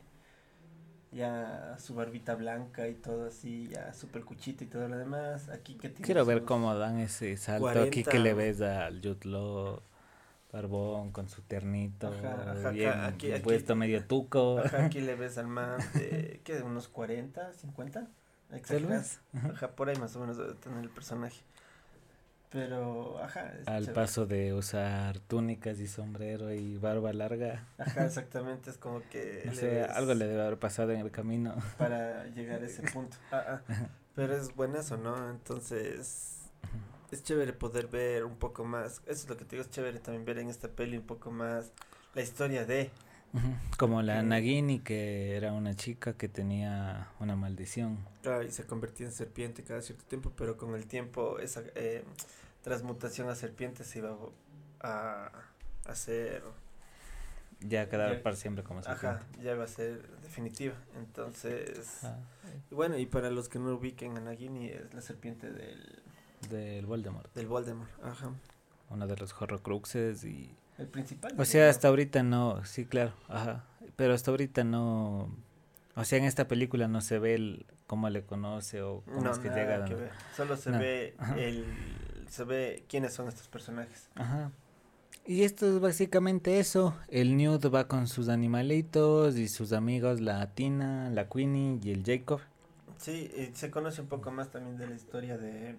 ya 1.11 1.75
su 1.77 1.93
barbita 1.93 2.35
blanca 2.35 2.87
y 2.87 2.93
todo 2.95 3.25
así, 3.27 3.67
ya 3.67 3.93
super 3.93 4.23
cuchito 4.23 4.63
y 4.63 4.67
todo 4.67 4.87
lo 4.87 4.97
demás. 4.97 5.49
Aquí 5.49 5.75
que 5.75 5.91
Quiero 5.93 6.25
ver 6.25 6.43
cómo 6.43 6.73
dan 6.75 6.99
ese 6.99 7.35
salto 7.37 7.67
aquí 7.69 8.03
que 8.03 8.11
40. 8.11 8.19
le 8.23 8.33
ves 8.33 8.61
al 8.61 9.01
Law, 9.25 9.81
barbón 10.51 11.11
con 11.11 11.27
su 11.29 11.41
ternito, 11.41 12.07
Ajá, 12.07 12.51
ajá, 12.51 12.69
bien 12.71 12.89
acá- 12.89 13.07
aquí- 13.07 13.31
aquí- 13.31 13.43
puesto 13.43 13.75
medio 13.75 14.05
tuco. 14.05 14.59
Ajá, 14.59 14.85
aquí 14.85 14.99
le 15.01 15.15
ves 15.15 15.37
al 15.37 15.47
man 15.47 15.77
de, 15.93 16.41
¿qué? 16.43 16.61
Unos 16.61 16.87
40, 16.87 17.53
50, 17.53 18.07
Tal 18.49 18.57
exagerado. 18.59 18.89
vez. 18.93 19.19
Ajá. 19.33 19.49
Ajá, 19.49 19.67
por 19.75 19.89
ahí 19.89 19.95
más 19.97 20.15
o 20.15 20.19
menos 20.21 20.37
debe 20.37 20.53
tener 20.55 20.79
el 20.79 20.89
personaje. 20.89 21.41
Pero, 22.51 23.17
ajá. 23.23 23.53
Al 23.65 23.85
chévere. 23.85 23.93
paso 23.93 24.25
de 24.25 24.53
usar 24.53 25.19
túnicas 25.19 25.79
y 25.79 25.87
sombrero 25.87 26.53
y 26.53 26.77
barba 26.77 27.13
larga. 27.13 27.65
Ajá, 27.77 28.05
exactamente, 28.05 28.69
es 28.69 28.77
como 28.77 29.01
que. 29.09 29.43
No 29.45 29.53
sé, 29.53 29.83
algo 29.83 30.13
le 30.13 30.27
debe 30.27 30.41
haber 30.41 30.59
pasado 30.59 30.91
en 30.91 30.99
el 30.99 31.11
camino. 31.11 31.55
Para 31.77 32.25
llegar 32.27 32.61
a 32.61 32.65
ese 32.65 32.83
punto. 32.83 33.15
Ah, 33.31 33.43
ah, 33.47 33.61
Pero 34.15 34.35
es 34.35 34.53
buenazo, 34.55 34.97
¿no? 34.97 35.29
Entonces. 35.29 36.37
Es 37.11 37.23
chévere 37.23 37.51
poder 37.53 37.87
ver 37.87 38.23
un 38.25 38.37
poco 38.37 38.63
más. 38.63 39.01
Eso 39.05 39.23
es 39.23 39.29
lo 39.29 39.35
que 39.37 39.43
te 39.45 39.55
digo, 39.55 39.63
es 39.63 39.69
chévere 39.69 39.99
también 39.99 40.23
ver 40.25 40.39
en 40.39 40.49
esta 40.49 40.69
peli 40.69 40.95
un 40.97 41.05
poco 41.05 41.29
más 41.31 41.71
la 42.13 42.21
historia 42.21 42.65
de. 42.65 42.89
Como 43.77 44.01
la 44.01 44.19
Ok. 44.19 44.25
Nagini, 44.25 44.79
que 44.79 45.35
era 45.37 45.53
una 45.53 45.73
chica 45.73 46.13
que 46.13 46.27
tenía 46.27 47.07
una 47.19 47.35
maldición. 47.37 47.97
Claro, 48.21 48.43
y 48.43 48.51
se 48.51 48.65
convertía 48.65 49.07
en 49.07 49.13
serpiente 49.13 49.63
cada 49.63 49.81
cierto 49.81 50.03
tiempo, 50.05 50.31
pero 50.35 50.57
con 50.57 50.75
el 50.75 50.85
tiempo 50.85 51.39
esa 51.39 51.63
eh, 51.75 52.03
transmutación 52.61 53.29
a 53.29 53.35
serpiente 53.35 53.83
se 53.83 53.99
iba 53.99 54.15
a 54.81 55.31
hacer, 55.85 56.43
Ya 57.63 57.87
quedaba 57.89 58.13
Ya- 58.15 58.23
para 58.23 58.35
siempre 58.35 58.63
como 58.63 58.79
ajá, 58.79 58.95
serpiente. 59.19 59.43
ya 59.43 59.51
iba 59.53 59.63
a 59.63 59.67
ser 59.67 60.01
definitiva. 60.21 60.73
Entonces, 60.97 62.03
Ajá. 62.03 62.17
y 62.71 62.73
bueno, 62.75 62.97
y 62.97 63.05
para 63.05 63.29
los 63.29 63.49
que 63.49 63.59
no 63.59 63.73
ubiquen 63.75 64.17
a 64.17 64.21
Nagini 64.21 64.69
es 64.69 64.91
la 64.95 65.01
serpiente 65.01 65.51
del, 65.51 66.01
Del 66.49 66.85
Voldemort. 66.87 67.31
del 67.35 67.45
Voldemort, 67.47 67.91
ajá. 68.03 68.31
Uno 68.89 69.05
de 69.05 69.15
los 69.15 69.39
Horrocruxes 69.39 70.23
y 70.23 70.55
El 70.79 70.87
principal. 70.87 71.33
O 71.37 71.45
sea, 71.45 71.69
hasta 71.69 71.87
ahorita 71.89 72.23
no, 72.23 72.65
sí, 72.65 72.85
claro, 72.85 73.13
ajá. 73.27 73.63
Pero 73.95 74.15
hasta 74.15 74.31
ahorita 74.31 74.63
no, 74.63 75.29
o 75.95 76.03
sea, 76.03 76.17
en 76.17 76.25
esta 76.25 76.47
película 76.47 76.87
no 76.87 76.99
se 77.01 77.19
ve 77.19 77.35
el, 77.35 77.65
cómo 77.85 78.09
le 78.09 78.23
conoce 78.25 78.81
o 78.81 79.01
cómo 79.05 79.21
no, 79.21 79.31
es 79.31 79.37
que 79.37 79.49
nada 79.49 79.61
llega. 79.61 79.85
que 79.85 79.93
ver. 79.95 80.11
Solo 80.35 80.57
se 80.57 80.71
No, 80.71 80.79
ve 80.79 81.13
ajá. 81.19 81.37
el, 81.37 81.65
se 82.31 82.45
ve 82.45 82.85
quiénes 82.87 83.13
son 83.13 83.27
estos 83.27 83.47
personajes. 83.49 84.09
Ajá. 84.15 84.51
Y 85.25 85.43
esto 85.43 85.67
es 85.67 85.79
básicamente 85.79 86.59
eso. 86.59 86.95
El 87.09 87.35
Newt 87.35 87.65
va 87.73 87.87
con 87.87 88.07
sus 88.07 88.29
animalitos 88.29 89.37
y 89.37 89.47
sus 89.49 89.73
amigos, 89.73 90.21
la 90.21 90.47
Tina, 90.55 91.09
la 91.09 91.27
Queenie 91.27 91.79
y 91.83 91.91
el 91.91 92.03
Jacob. 92.03 92.39
Sí, 92.97 93.29
y 93.35 93.55
se 93.55 93.69
conoce 93.69 94.01
un 94.01 94.07
poco 94.07 94.31
más 94.31 94.49
también 94.49 94.77
de 94.77 94.87
la 94.87 94.95
historia 94.95 95.37
de 95.37 95.75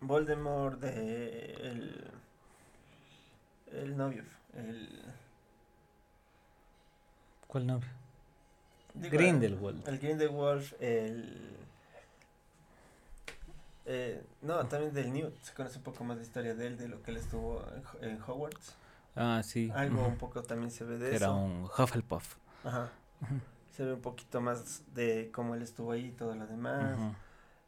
Voldemort, 0.00 0.80
de 0.80 1.52
el, 1.54 2.04
el 3.72 3.96
novio, 3.96 4.24
el... 4.54 5.02
¿Cuál 7.46 7.66
novio? 7.66 7.88
digo, 8.94 9.16
Grindelwald. 9.16 9.86
El 9.86 9.98
Grindelwald, 9.98 10.74
el... 10.80 11.56
Eh, 13.86 14.22
no, 14.42 14.66
también 14.66 14.92
del 14.92 15.12
Newt, 15.12 15.40
se 15.42 15.54
conoce 15.54 15.78
un 15.78 15.84
poco 15.84 16.02
más 16.04 16.16
de 16.16 16.24
historia 16.24 16.54
de 16.54 16.66
él, 16.66 16.76
de 16.76 16.88
lo 16.88 17.02
que 17.02 17.12
él 17.12 17.18
estuvo 17.18 17.64
en, 17.74 17.84
Ho- 17.86 18.02
en 18.02 18.22
Hogwarts. 18.22 18.74
Ah, 19.14 19.42
sí. 19.44 19.70
Algo 19.74 20.04
un 20.06 20.18
poco 20.18 20.42
también 20.42 20.70
se 20.70 20.84
ve 20.84 20.98
de 20.98 21.08
Era 21.14 21.26
eso. 21.26 21.36
un 21.36 21.64
Hufflepuff. 21.78 22.36
Ajá. 22.64 22.90
Se 23.76 23.84
ve 23.84 23.92
un 23.94 24.00
poquito 24.02 24.40
más 24.40 24.82
de 24.94 25.30
cómo 25.32 25.54
él 25.54 25.62
estuvo 25.62 25.92
ahí 25.92 26.06
y 26.06 26.12
todo 26.12 26.34
lo 26.34 26.46
demás. 26.46 26.98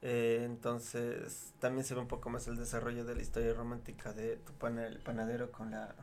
Eh, 0.02 0.42
entonces, 0.44 1.52
también 1.58 1.84
se 1.84 1.94
ve 1.94 2.00
un 2.00 2.08
poco 2.08 2.30
más 2.30 2.46
el 2.48 2.56
desarrollo 2.56 3.04
de 3.04 3.14
la 3.14 3.22
historia 3.22 3.52
romántica 3.54 4.12
de 4.12 4.36
tu 4.36 4.52
pana, 4.54 4.86
el 4.86 4.98
panadero 5.00 5.50
con 5.52 5.70
la... 5.70 5.94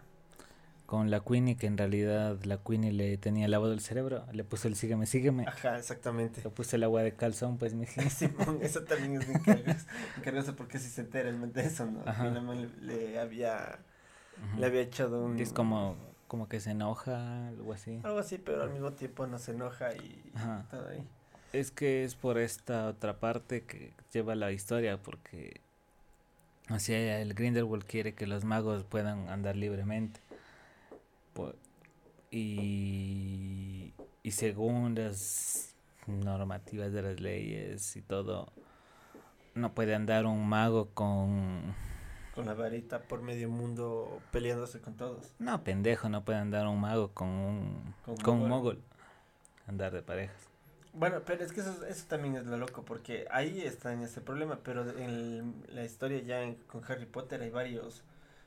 Con 0.96 1.12
la 1.12 1.20
Queenie, 1.20 1.58
que 1.58 1.68
en 1.68 1.78
realidad 1.78 2.42
la 2.46 2.56
Queenie 2.56 2.94
le 2.94 3.18
tenía 3.18 3.50
lavado 3.50 3.74
el 3.74 3.82
cerebro. 3.82 4.26
Le 4.32 4.46
puso 4.46 4.70
el 4.70 4.78
sígueme, 4.78 5.06
sígueme. 5.06 5.44
Ajá, 5.46 5.78
exactamente. 5.78 6.40
Le 6.42 6.50
puse 6.50 6.78
el 6.78 6.86
agua 6.86 7.04
de 7.04 7.14
calzón, 7.14 7.58
pues 7.58 7.74
mi 7.74 7.86
Simón, 7.86 8.60
eso 8.62 8.82
también 8.86 9.22
es 9.22 9.86
cargoso 10.24 10.56
porque 10.56 10.80
si 10.80 10.88
se 10.88 11.02
entera 11.02 11.28
el 11.28 11.52
de 11.52 11.66
eso, 11.66 11.86
¿no? 11.86 12.02
Ajá. 12.06 12.30
Le, 12.30 12.70
le 12.80 13.20
había, 13.20 13.80
le 14.58 14.66
había 14.66 14.80
echado 14.80 15.26
un... 15.26 15.38
Es 15.38 15.52
como, 15.52 15.98
como 16.30 16.48
que 16.48 16.62
se 16.62 16.72
enoja, 16.72 17.50
algo 17.50 17.74
así. 17.74 18.00
Algo 18.02 18.20
así, 18.20 18.38
pero 18.38 18.64
al 18.64 18.70
mismo 18.70 18.94
tiempo 18.94 19.28
no 19.28 19.38
se 19.38 19.52
enoja 19.52 19.94
y 19.98 20.32
Ajá. 20.34 20.66
todo 20.72 20.88
ahí. 20.88 21.06
Es 21.52 21.72
que 21.72 22.06
es 22.06 22.16
por 22.16 22.38
esta 22.38 22.88
otra 22.88 23.20
parte 23.20 23.66
que 23.66 23.92
lleva 24.14 24.34
la 24.34 24.54
historia, 24.54 24.96
porque 25.04 25.60
o 26.70 26.80
sea, 26.80 27.22
el 27.22 27.34
Grindelwald 27.34 27.84
quiere 27.86 28.16
que 28.16 28.26
los 28.26 28.44
magos 28.44 28.84
puedan 28.84 29.30
andar 29.30 29.56
libremente. 29.56 30.20
Y, 32.32 33.94
y 34.24 34.32
según 34.32 34.96
las 34.96 35.74
normativas 36.08 36.92
de 36.92 37.02
las 37.02 37.20
leyes 37.20 37.96
y 37.96 38.02
todo, 38.02 38.52
no 39.54 39.74
puede 39.74 39.96
andar 39.96 40.26
un 40.26 40.48
mago 40.48 40.90
con... 40.94 41.74
Con 42.34 42.46
la 42.48 42.54
varita 42.54 43.00
por 43.04 43.22
medio 43.22 43.50
mundo 43.50 44.22
peleándose 44.32 44.82
con 44.82 44.96
todos. 44.98 45.34
No, 45.40 45.64
pendejo, 45.64 46.10
no 46.10 46.26
puede 46.26 46.40
andar 46.40 46.68
un 46.68 46.82
mago 46.82 47.12
con 47.14 47.30
un... 47.30 47.94
Con 48.04 48.18
Con, 48.18 48.34
un 48.42 48.50
mogol. 48.50 48.50
mogol. 48.50 48.84
Andar 49.68 49.94
de 49.94 50.02
parejas. 50.02 50.36
Bueno, 50.94 51.22
pero 51.26 51.44
es 51.44 51.52
que 51.54 51.62
eso, 51.62 51.86
eso 51.86 52.06
también 52.08 52.36
es 52.36 52.46
lo 52.46 52.58
loco, 52.58 52.84
porque 52.84 53.26
ahí 53.32 53.62
está 53.62 53.94
en 53.94 54.02
ese 54.02 54.22
problema, 54.22 54.60
pero 54.64 54.90
en 54.90 55.00
el- 55.10 55.54
la 55.74 55.84
historia 55.84 56.20
ya 56.22 56.42
en- 56.42 56.56
con 56.56 56.84
Harry 56.86 57.06
Potter 57.06 57.42
hay 57.42 57.50
varios 57.50 58.04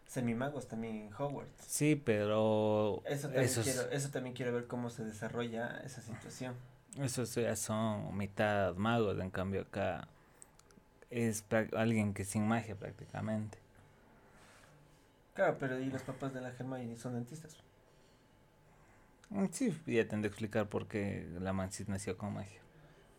semimagos 0.09 0.67
también 0.67 0.97
en 0.97 1.13
Hogwarts. 1.15 1.65
Sí, 1.65 1.95
pero... 1.95 3.01
Eso 3.07 3.29
también, 3.29 3.45
esos- 3.45 3.65
quiero, 3.65 3.83
eso 3.93 4.09
también 4.11 4.35
quiero 4.35 4.53
ver 4.53 4.67
cómo 4.67 4.91
se 4.91 5.05
desarrolla 5.05 5.81
esa 5.85 6.01
situación. 6.03 6.55
Esos 6.97 7.33
ya 7.37 7.55
son 7.55 8.17
mitad 8.17 8.75
magos, 8.75 9.21
en 9.21 9.31
cambio 9.31 9.61
acá 9.61 10.09
es 11.11 11.45
alguien 11.77 12.13
que 12.15 12.25
sin 12.25 12.49
magia 12.49 12.75
prácticamente. 12.75 13.59
Claro, 15.35 15.57
pero 15.61 15.79
y 15.79 15.87
los 15.91 16.03
papás 16.03 16.35
de 16.35 16.41
la 16.41 16.49
Hermione 16.49 16.97
son 16.97 17.15
dentistas. 17.15 17.57
Mm, 19.31 19.47
Sí, 19.53 19.75
ya 19.87 20.09
tendré 20.09 20.31
que 20.31 20.35
explicar 20.35 20.69
por 20.69 20.87
qué 20.89 21.27
la 21.41 21.53
Mansit 21.53 21.89
nació 21.89 22.17
con 22.19 22.35
magia. 22.35 22.61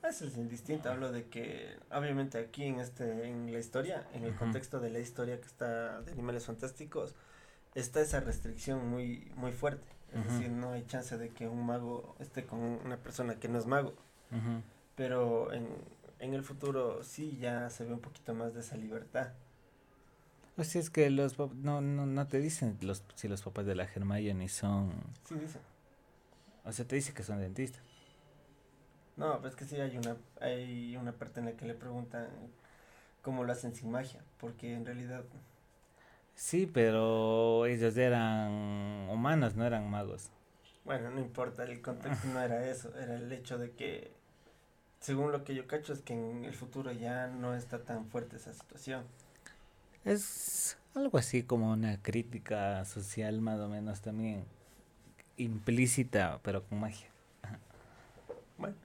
Eso 0.04 0.26
es 0.26 0.38
indistinto, 0.38 0.90
hablo 0.90 1.12
de 1.12 1.26
que 1.26 1.78
obviamente 1.92 2.38
aquí 2.38 2.64
en 2.64 2.80
este 2.80 3.28
en 3.28 3.52
la 3.52 3.60
historia, 3.60 4.08
en 4.14 4.24
el 4.24 4.34
contexto 4.36 4.80
de 4.80 4.90
la 4.90 5.00
historia 5.00 5.40
que 5.40 5.48
está 5.48 6.02
de 6.02 6.12
Animales 6.14 6.46
Fantásticos, 6.46 7.16
está 7.76 8.00
esa 8.02 8.20
restricción 8.22 8.88
muy 8.88 9.32
muy 9.36 9.52
fuerte. 9.52 9.88
Es 10.14 10.26
decir, 10.26 10.50
no 10.50 10.72
hay 10.72 10.86
chance 10.88 11.18
de 11.18 11.30
que 11.30 11.48
un 11.48 11.66
mago 11.66 12.16
esté 12.20 12.46
con 12.46 12.60
una 12.60 12.98
persona 12.98 13.36
que 13.36 13.48
no 13.48 13.60
es 13.60 13.68
mago. 13.68 13.94
Pero 14.96 15.54
en, 15.54 15.68
en 16.20 16.34
el 16.34 16.44
futuro 16.44 17.04
sí 17.04 17.38
ya 17.40 17.70
se 17.70 17.86
ve 17.86 17.94
un 17.94 18.00
poquito 18.00 18.34
más 18.34 18.54
de 18.54 18.62
esa 18.62 18.76
libertad. 18.78 19.34
O 20.58 20.64
sea, 20.64 20.82
es 20.82 20.90
que 20.90 21.10
los 21.10 21.38
no, 21.38 21.82
no, 21.82 22.06
no 22.06 22.28
te 22.28 22.40
dicen 22.40 22.78
los, 22.82 23.04
si 23.16 23.28
los 23.28 23.42
papás 23.42 23.66
de 23.66 23.76
la 23.76 23.84
Hermione 23.84 24.50
son... 24.50 24.92
Sí, 25.28 25.36
dice. 25.36 25.60
O 26.66 26.72
sea, 26.72 26.86
te 26.86 26.96
dice 26.96 27.14
que 27.14 27.24
son 27.24 27.40
dentistas. 27.40 27.82
No, 29.20 29.40
pues 29.42 29.56
que 29.56 29.66
sí 29.66 29.76
hay 29.80 29.98
una, 29.98 30.18
hay 30.42 30.96
una 30.98 31.12
parte 31.12 31.40
en 31.40 31.46
la 31.48 31.52
que 31.54 31.66
le 31.66 31.76
preguntan 31.76 32.28
cómo 33.22 33.44
lo 33.46 33.52
hacen 33.54 33.74
sin 33.76 33.92
magia, 33.92 34.22
porque 34.40 34.74
en 34.74 34.86
realidad, 34.86 35.24
Sí, 36.36 36.66
pero 36.72 37.66
ellos 37.66 37.96
eran 37.98 39.10
humanos, 39.10 39.56
no 39.56 39.66
eran 39.66 39.90
magos. 39.90 40.32
bueno, 40.84 41.10
no 41.12 41.20
importa, 41.22 41.64
el 41.64 41.82
contexto 41.82 42.28
no 42.28 42.42
era 42.42 42.68
eso, 42.70 42.94
era 42.98 43.16
el 43.16 43.32
hecho 43.32 43.58
de 43.58 43.72
que, 43.76 44.12
según 45.02 45.32
lo 45.34 45.44
que 45.46 45.56
yo 45.56 45.68
cacho, 45.68 45.94
es 45.94 46.02
que 46.02 46.14
en 46.14 46.46
el 46.46 46.54
futuro 46.56 46.92
ya 46.94 47.28
no 47.28 47.56
está 47.56 47.84
tan 47.86 48.08
fuerte 48.08 48.38
esa 48.38 48.54
situación. 48.54 49.06
Es 50.04 50.78
algo 50.94 51.18
así 51.18 51.44
como 51.44 51.72
una 51.72 52.02
crítica 52.02 52.84
social 52.86 53.40
más 53.42 53.60
o 53.62 53.70
menos 53.70 54.02
también 54.02 54.44
implícita, 55.38 56.40
pero 56.44 56.64
con 56.66 56.80
magia. 56.82 57.08
Bueno, 58.60 58.76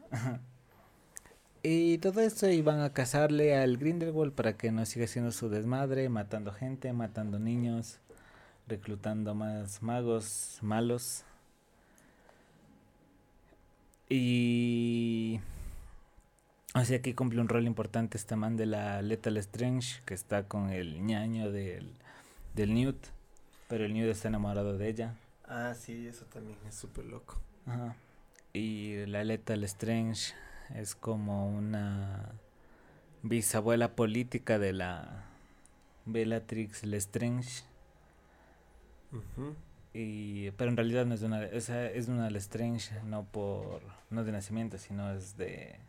Y 1.63 1.97
todo 1.99 2.21
eso 2.21 2.49
iban 2.51 2.81
a 2.81 2.93
casarle 2.93 3.57
al 3.57 3.79
Grindelwald 3.79 4.33
para 4.35 4.57
que 4.57 4.71
no 4.71 4.85
siga 4.85 5.07
siendo 5.07 5.33
su 5.33 5.49
desmadre, 5.49 6.11
matando 6.11 6.53
gente, 6.53 6.93
matando 6.93 7.39
niños, 7.39 8.01
reclutando 8.69 9.35
más 9.35 9.83
magos 9.83 10.59
malos. 10.63 11.25
Y... 14.11 15.41
O 16.75 16.85
sea, 16.85 16.99
aquí 16.99 17.15
cumple 17.15 17.41
un 17.41 17.49
rol 17.49 17.67
importante 17.67 18.19
esta 18.19 18.37
man 18.37 18.57
de 18.57 18.67
la 18.67 19.01
Lethal 19.01 19.37
Strange, 19.39 20.03
que 20.05 20.13
está 20.15 20.47
con 20.49 20.71
el 20.71 21.07
ñaño 21.07 21.51
del, 21.51 21.93
del 22.55 22.75
Newt, 22.75 23.07
pero 23.69 23.85
el 23.87 23.95
Newt 23.95 24.11
está 24.11 24.29
enamorado 24.29 24.77
de 24.77 24.89
ella. 24.89 25.15
ah, 25.49 25.73
sí, 25.75 26.07
eso 26.07 26.27
también 26.27 26.59
es 26.69 26.75
súper 26.75 27.07
loco. 27.07 27.41
Ajá. 27.67 27.97
Y 28.55 29.05
la 29.07 29.25
Lethal 29.25 29.65
Strange 29.65 30.33
es 30.75 30.95
como 30.95 31.49
una 31.49 32.33
bisabuela 33.23 33.97
política 33.97 34.59
de 34.61 34.73
la 34.73 35.25
Bellatrix 36.07 36.85
Lestrange. 36.85 37.65
Y, 39.93 40.51
pero 40.53 40.71
en 40.71 40.77
realidad 40.77 41.05
no 41.05 41.15
es 41.15 41.23
una, 41.23 41.49
o 41.55 41.61
sea, 41.61 41.87
es 41.91 42.09
una 42.09 42.31
Lestrange, 42.31 43.01
no 43.03 43.25
por, 43.25 43.83
no 44.11 44.25
de 44.25 44.33
nacimiento, 44.33 44.79
sino 44.79 45.13
es 45.13 45.37
de, 45.37 45.81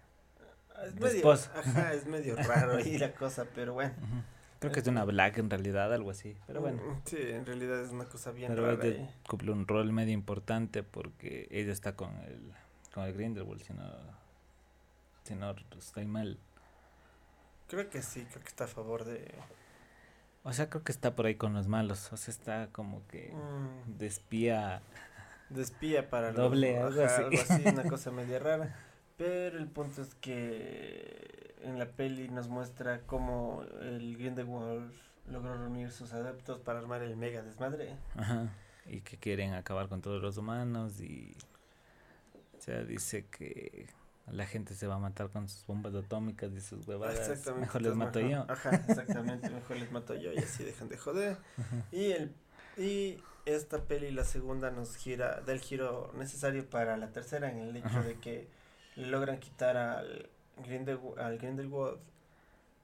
Es 0.83 0.95
De 0.99 1.01
medio, 1.01 1.17
esposa. 1.17 1.51
ajá, 1.55 1.93
es 1.93 2.05
medio 2.07 2.35
raro 2.47 2.77
ahí 2.77 2.97
la 2.97 3.13
cosa, 3.13 3.45
pero 3.53 3.73
bueno. 3.73 3.93
Creo 4.65 4.73
que 4.73 4.79
es 4.79 4.85
de 4.85 4.91
una 4.91 5.03
Black 5.05 5.37
en 5.37 5.49
realidad, 5.49 5.93
algo 5.93 6.11
así, 6.11 6.35
pero 6.47 6.61
bueno. 6.61 6.81
Mm, 6.81 7.01
Sí, 7.05 7.17
en 7.19 7.45
realidad 7.45 7.81
es 7.81 7.91
una 7.91 8.05
cosa 8.05 8.31
bien 8.31 8.49
Pero 8.53 8.65
rara. 8.65 8.83
ahí. 8.83 9.09
cumple 9.27 9.51
un 9.51 9.67
rol 9.67 9.91
medio 9.93 10.13
importante 10.13 10.83
porque 10.83 11.47
ella 11.51 11.71
está 11.71 11.95
con 11.95 12.11
el, 12.19 12.51
con 12.93 13.03
el 13.05 13.13
Grindelwald, 13.13 13.61
si 13.61 13.73
no, 13.73 13.83
si 15.23 15.35
no 15.35 15.55
estoy 15.77 16.05
mal. 16.05 16.37
Creo 17.67 17.89
que 17.89 18.01
sí, 18.01 18.25
creo 18.29 18.41
que 18.43 18.49
está 18.49 18.65
a 18.65 18.67
favor 18.67 19.05
de... 19.05 19.33
O 20.43 20.53
sea, 20.53 20.69
creo 20.69 20.83
que 20.83 20.91
está 20.91 21.15
por 21.15 21.25
ahí 21.25 21.33
con 21.35 21.53
los 21.55 21.67
malos. 21.67 22.13
O 22.13 22.17
sea, 22.17 22.31
está 22.31 22.67
como 22.71 23.01
que 23.07 23.33
mm, 23.33 23.97
de 23.97 24.05
espía. 24.05 24.81
de 25.49 25.63
espía 25.63 26.07
para 26.09 26.27
los- 26.27 26.35
Doble, 26.37 26.77
algo 26.77 27.01
ajá, 27.03 27.15
así. 27.15 27.23
algo 27.23 27.37
así, 27.41 27.63
una 27.67 27.83
cosa 27.89 28.11
media 28.11 28.37
rara. 28.37 28.75
Pero 29.17 29.57
el 29.57 29.67
punto 29.67 30.01
es 30.01 30.13
que 30.15 31.55
en 31.61 31.79
la 31.79 31.85
peli 31.87 32.27
nos 32.29 32.49
muestra 32.49 33.01
cómo 33.05 33.63
el 33.81 34.17
Grindelwald 34.17 34.91
logró 35.29 35.57
reunir 35.57 35.91
sus 35.91 36.13
adeptos 36.13 36.59
para 36.59 36.79
armar 36.79 37.01
el 37.01 37.15
mega 37.15 37.41
desmadre. 37.41 37.95
Ajá. 38.15 38.49
Y 38.85 39.01
que 39.01 39.17
quieren 39.17 39.53
acabar 39.53 39.87
con 39.87 40.01
todos 40.01 40.21
los 40.21 40.37
humanos. 40.37 40.99
Y. 41.01 41.35
O 42.57 42.61
sea, 42.61 42.83
dice 42.83 43.25
que 43.27 43.87
la 44.31 44.45
gente 44.45 44.73
se 44.75 44.87
va 44.87 44.95
a 44.95 44.99
matar 44.99 45.29
con 45.29 45.47
sus 45.47 45.65
bombas 45.65 45.93
atómicas 45.95 46.51
y 46.53 46.61
sus 46.61 46.87
huevadas. 46.87 47.45
Mejor 47.57 47.81
les 47.81 47.95
mato 47.95 48.19
mejor- 48.19 48.31
yo. 48.47 48.51
Ajá, 48.51 48.75
exactamente, 48.87 49.49
mejor 49.49 49.77
les 49.77 49.91
mato 49.91 50.15
yo 50.15 50.33
y 50.33 50.37
así 50.39 50.63
dejan 50.63 50.89
de 50.89 50.97
joder. 50.97 51.37
Y 51.91 52.11
el 52.11 52.33
y 52.77 53.17
esta 53.45 53.83
peli 53.83 54.11
la 54.11 54.23
segunda 54.25 54.71
nos 54.71 54.95
gira 54.97 55.39
del 55.41 55.59
giro 55.61 56.11
necesario 56.17 56.67
para 56.69 56.97
la 56.97 57.11
tercera 57.11 57.49
en 57.51 57.59
el 57.59 57.75
hecho 57.77 57.87
Ajá. 57.87 58.01
de 58.03 58.15
que 58.19 58.47
logran 58.95 59.39
quitar 59.39 59.77
al 59.77 60.29
Grindelwald, 60.65 61.19
al 61.19 61.37
Grindelwald 61.37 61.99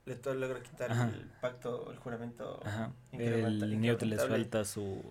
le 0.06 0.16
to- 0.16 0.34
logra 0.34 0.62
quitar 0.62 0.92
Ajá. 0.92 1.06
el 1.10 1.26
pacto, 1.42 1.92
el 1.92 1.98
juramento. 2.00 2.60
Ajá. 2.66 2.92
El 3.12 3.80
Newt 3.80 4.02
les 4.02 4.26
falta 4.28 4.66
su, 4.66 5.02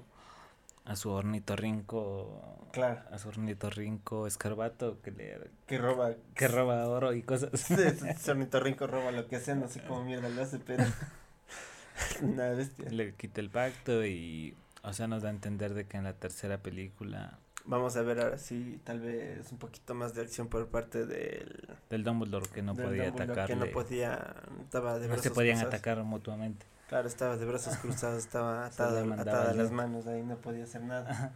a 0.84 0.96
su 0.96 1.10
ornitorrinco. 1.10 2.68
Claro. 2.72 3.00
A 3.10 3.18
su 3.18 3.28
ornitorrinco 3.28 4.26
escarbato 4.26 5.00
que 5.02 5.10
le. 5.12 5.38
Que 5.66 5.78
roba. 5.78 6.12
Que 6.34 6.48
roba 6.48 6.86
oro 6.88 7.12
y 7.14 7.22
cosas. 7.22 7.50
Sí, 7.54 7.74
su 8.20 8.30
ornitorrinco 8.32 8.86
roba 8.86 9.10
lo 9.12 9.26
que 9.28 9.38
sea, 9.40 9.54
no 9.54 9.68
sé 9.68 9.80
cómo 9.82 10.04
mierda 10.04 10.28
lo 10.28 10.42
hace, 10.42 10.58
pero. 10.58 10.84
Una 12.22 12.48
bestia. 12.50 12.88
Le 12.90 13.14
quita 13.14 13.40
el 13.40 13.50
pacto 13.50 14.04
y. 14.04 14.56
O 14.82 14.92
sea, 14.92 15.06
nos 15.06 15.22
da 15.22 15.28
a 15.28 15.32
entender 15.32 15.74
de 15.74 15.86
que 15.86 15.98
en 15.98 16.04
la 16.04 16.14
tercera 16.14 16.58
película. 16.58 17.38
Vamos 17.70 17.96
a 17.96 18.02
ver 18.02 18.20
ahora 18.20 18.36
sí, 18.38 18.80
tal 18.84 19.00
vez 19.00 19.50
un 19.52 19.58
poquito 19.58 19.94
más 19.94 20.12
de 20.14 20.22
acción 20.22 20.48
por 20.48 20.68
parte 20.68 21.06
del. 21.06 21.68
Del 21.88 22.04
Dumbledore 22.04 22.48
que 22.50 22.62
no 22.62 22.74
podía 22.74 23.08
atacarle. 23.08 23.46
Que 23.46 23.56
no 23.56 23.66
podía. 23.72 24.34
Estaba 24.62 24.94
de 24.94 25.02
No 25.02 25.06
brazos 25.08 25.22
se 25.22 25.30
podían 25.30 25.54
cruzados. 25.56 25.74
atacar 25.74 26.02
mutuamente. 26.04 26.66
Claro, 26.88 27.06
estaba 27.08 27.36
de 27.36 27.46
brazos 27.46 27.76
cruzados, 27.82 28.18
estaba 28.18 28.66
atada, 28.66 29.02
atada 29.14 29.54
las 29.54 29.70
manos, 29.70 30.06
ahí 30.08 30.22
no 30.22 30.36
podía 30.36 30.64
hacer 30.64 30.82
nada. 30.82 31.10
Ajá. 31.10 31.32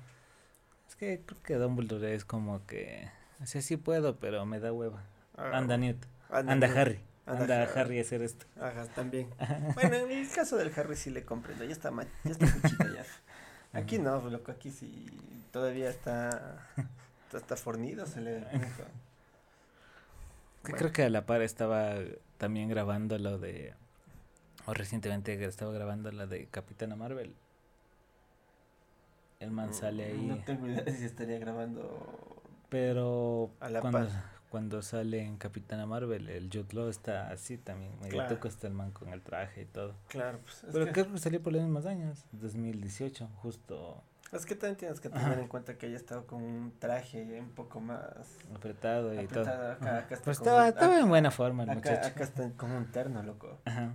Es 0.88 0.96
que 0.96 1.22
creo 1.24 1.42
que 1.42 1.54
Dumbledore 1.54 2.14
es 2.14 2.24
como 2.24 2.66
que. 2.66 3.08
O 3.42 3.46
sea, 3.46 3.62
sí 3.62 3.76
puedo, 3.76 4.16
pero 4.16 4.44
me 4.46 4.58
da 4.60 4.72
hueva. 4.72 5.02
Ah, 5.36 5.50
Anda 5.54 5.76
Newt. 5.76 6.04
anda, 6.30 6.52
Anda. 6.52 6.66
Harry. 6.80 7.00
Anda 7.26 7.42
Anda 7.42 7.62
Harry. 7.62 7.80
Harry 7.80 7.98
a 7.98 8.02
hacer 8.02 8.22
esto. 8.22 8.44
Ajá, 8.60 8.86
también. 8.94 9.28
Bueno, 9.74 9.96
en 9.96 10.10
el 10.10 10.28
caso 10.30 10.56
del 10.56 10.72
Harry 10.76 10.94
sí 10.96 11.10
le 11.10 11.24
comprendo, 11.24 11.64
ya 11.64 11.72
está 11.72 11.90
ma- 11.90 12.04
ya 12.24 12.32
está 12.32 12.46
muchito 12.46 12.84
ya. 12.94 13.04
Aquí 13.74 13.98
no, 13.98 14.20
loco, 14.30 14.52
aquí 14.52 14.70
sí 14.70 15.06
todavía 15.52 15.88
está 15.90 16.66
está, 17.32 17.56
fornido, 17.56 18.06
se 18.06 18.20
le 18.20 18.40
Bueno. 20.62 20.78
Creo 20.78 20.92
que 20.92 21.02
a 21.02 21.10
la 21.10 21.26
par 21.26 21.42
estaba 21.42 21.94
también 22.38 22.68
grabando 22.68 23.18
lo 23.18 23.38
de. 23.38 23.74
O 24.66 24.72
recientemente 24.72 25.42
estaba 25.44 25.72
grabando 25.72 26.10
la 26.10 26.26
de 26.26 26.46
Capitana 26.46 26.96
Marvel. 26.96 27.34
El 29.40 29.50
man 29.50 29.74
sale 29.74 30.04
ahí. 30.04 30.16
Mm, 30.16 30.28
No 30.28 30.36
tengo 30.38 30.66
idea 30.66 30.82
de 30.82 30.96
si 30.96 31.04
estaría 31.04 31.38
grabando. 31.38 32.40
Pero 32.70 33.50
A 33.60 33.68
la 33.68 33.80
cuando, 33.80 33.98
par. 33.98 34.08
Cuando 34.54 34.82
sale 34.82 35.20
en 35.20 35.36
Capitana 35.36 35.84
Marvel, 35.84 36.28
el 36.28 36.48
Jude 36.48 36.72
Law 36.74 36.88
está 36.88 37.26
así 37.32 37.58
también. 37.58 37.90
Medio 37.98 38.12
Claro. 38.12 38.36
tuco 38.36 38.46
está 38.46 38.68
el 38.68 38.72
man 38.72 38.92
con 38.92 39.08
el 39.08 39.20
traje 39.20 39.62
y 39.62 39.64
todo. 39.64 39.96
Claro, 40.06 40.38
pues 40.44 40.62
es, 40.62 40.70
Pero 40.72 40.84
que, 40.86 40.92
creo 40.92 41.12
que 41.12 41.18
salió 41.18 41.42
por 41.42 41.52
los 41.52 41.62
mismos 41.62 41.86
años, 41.86 42.24
2018, 42.30 43.26
justo 43.42 44.00
es 44.30 44.46
que 44.46 44.54
también 44.54 44.76
tienes 44.76 45.00
que 45.00 45.08
tener 45.08 45.24
Ajá. 45.32 45.40
en 45.40 45.48
cuenta 45.48 45.76
que 45.76 45.88
ella 45.88 45.96
estaba 45.96 46.22
con 46.22 46.40
un 46.40 46.72
traje 46.78 47.40
un 47.40 47.50
poco 47.50 47.80
más 47.80 48.06
apretado 48.54 49.12
y 49.12 49.18
apretado. 49.18 49.44
todo. 49.44 49.72
Acá, 49.72 49.98
acá 49.98 50.14
está 50.14 50.24
como 50.24 50.30
estaba, 50.32 50.62
un- 50.62 50.68
estaba 50.68 51.00
en 51.00 51.08
buena 51.08 51.30
forma 51.32 51.64
el 51.64 51.70
acá, 51.70 51.90
muchacho. 51.90 52.08
acá 52.10 52.22
está 52.22 52.50
como 52.52 52.76
un 52.76 52.86
terno, 52.92 53.24
loco. 53.24 53.58
Ajá. 53.64 53.92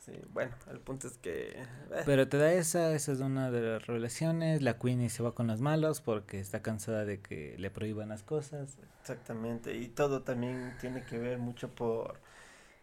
Sí, 0.00 0.12
bueno, 0.32 0.52
el 0.70 0.80
punto 0.80 1.08
es 1.08 1.18
que 1.18 1.50
eh, 1.50 2.02
Pero 2.06 2.26
te 2.26 2.38
da 2.38 2.52
esa, 2.52 2.94
esa 2.94 3.12
es 3.12 3.20
una 3.20 3.50
de 3.50 3.60
las 3.60 3.86
revelaciones. 3.86 4.62
La 4.62 4.78
Queenie 4.78 5.10
se 5.10 5.22
va 5.22 5.34
con 5.34 5.46
los 5.46 5.60
malos 5.60 6.00
porque 6.00 6.40
está 6.40 6.62
cansada 6.62 7.04
de 7.04 7.20
que 7.20 7.54
le 7.58 7.70
prohíban 7.70 8.08
las 8.08 8.22
cosas. 8.22 8.78
Exactamente, 9.02 9.76
y 9.76 9.88
todo 9.88 10.22
también 10.22 10.74
tiene 10.80 11.04
que 11.04 11.18
ver 11.18 11.38
mucho 11.38 11.68
por 11.74 12.18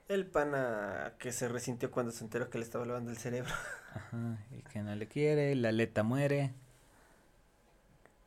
el 0.10 0.28
pana 0.28 1.14
que 1.18 1.32
se 1.32 1.48
resintió 1.48 1.90
cuando 1.90 2.12
se 2.12 2.24
enteró 2.24 2.52
que 2.52 2.60
le 2.60 2.64
estaba 2.64 2.86
lavando 2.86 3.10
el 3.10 3.18
cerebro. 3.18 3.52
Ajá. 3.96 4.38
Y 4.52 4.62
que 4.62 4.84
no 4.84 4.96
le 4.96 5.08
quiere. 5.08 5.56
La 5.56 5.72
Leta 5.72 6.04
muere. 6.04 6.54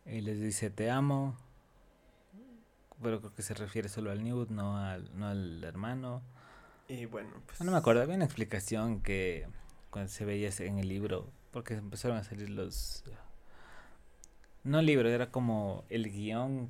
Y 0.05 0.21
les 0.21 0.41
dice 0.41 0.69
te 0.69 0.91
amo. 0.91 1.37
Pero 3.01 3.21
creo 3.21 3.35
que 3.35 3.43
se 3.43 3.55
refiere 3.55 3.89
solo 3.89 4.11
al 4.11 4.23
Newt, 4.23 4.51
no 4.51 4.77
al, 4.77 5.17
no 5.17 5.29
al 5.29 5.63
hermano. 5.63 6.23
Y 6.91 7.07
bueno, 7.07 7.31
pues... 7.47 7.61
No 7.61 7.71
me 7.71 7.79
acuerdo, 7.79 8.03
había 8.03 8.17
una 8.17 8.25
explicación 8.25 9.01
que 9.01 9.47
cuando 9.91 10.11
se 10.11 10.25
veía 10.25 10.51
en 10.59 10.79
el 10.79 10.89
libro, 10.89 11.31
porque 11.53 11.75
empezaron 11.75 12.17
a 12.17 12.25
salir 12.25 12.51
los... 12.51 13.05
No 14.65 14.83
libro, 14.83 15.09
era 15.09 15.31
como 15.31 15.85
el 15.89 16.11
guion 16.11 16.69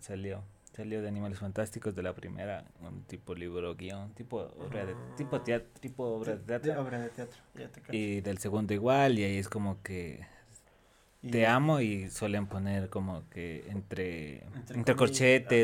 salió. 0.00 0.42
Salió 0.76 1.00
de 1.02 1.08
Animales 1.08 1.38
Fantásticos 1.38 1.94
de 1.94 2.02
la 2.02 2.14
primera, 2.14 2.64
un 2.82 3.02
tipo 3.04 3.34
libro 3.34 3.74
guion, 3.76 4.12
tipo 4.14 4.38
obra 4.58 4.84
de, 4.84 4.94
tipo 5.16 5.40
teatro, 5.40 5.68
tipo 5.80 6.04
obra 6.04 6.32
de 6.32 6.38
de- 6.38 6.52
de 6.52 6.58
teatro. 6.60 6.82
obra 6.82 6.98
de 7.00 7.08
teatro, 7.10 7.40
ya 7.56 7.68
te. 7.68 7.96
Y 7.96 8.20
del 8.20 8.38
segundo 8.38 8.74
igual, 8.74 9.18
y 9.18 9.24
ahí 9.24 9.38
es 9.38 9.48
como 9.48 9.80
que 9.82 10.26
te 11.30 11.46
amo 11.46 11.80
y 11.80 12.10
suelen 12.10 12.46
poner 12.46 12.90
como 12.90 13.28
que 13.30 13.64
entre, 13.70 14.44
entre 14.70 14.74
entre, 14.74 14.94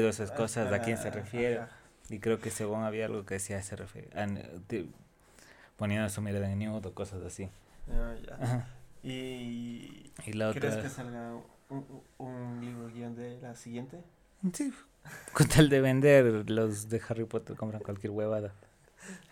ah, 0.07 0.09
esas 0.09 0.31
cosas, 0.33 0.73
¿a 0.73 0.81
quién 0.81 0.97
se 0.97 1.11
refiere? 1.11 1.59
ajá. 1.59 1.80
Y 2.11 2.19
creo 2.19 2.41
que 2.41 2.51
según 2.51 2.83
había 2.83 3.07
algo 3.07 3.25
que 3.25 3.35
decía 3.35 3.63
se 3.63 3.77
refiere, 3.77 4.09
poniendo 5.77 6.09
su 6.09 6.21
mirada 6.21 6.51
en 6.51 6.69
o 6.69 6.95
cosas 6.95 7.23
así. 7.23 7.49
Ah, 7.91 8.15
ya. 8.27 8.35
Ajá. 8.41 8.69
Y... 9.03 10.13
Y 10.27 10.33
la 10.35 10.51
¿Crees 10.51 10.75
otra, 10.75 10.83
que 10.83 10.89
salga 10.89 11.35
un, 11.71 12.03
un- 12.19 12.61
libro 12.61 12.89
guion 12.89 13.15
de 13.15 13.41
la 13.41 13.55
siguiente? 13.55 13.99
sí, 14.53 14.73
con 15.33 15.49
tal 15.49 15.69
de 15.69 15.81
vender, 15.81 16.51
los 16.51 16.89
de 16.89 17.01
Harry 17.09 17.25
Potter 17.25 17.57
compran 17.57 17.83
cualquier 17.83 18.11
huevada. 18.13 18.55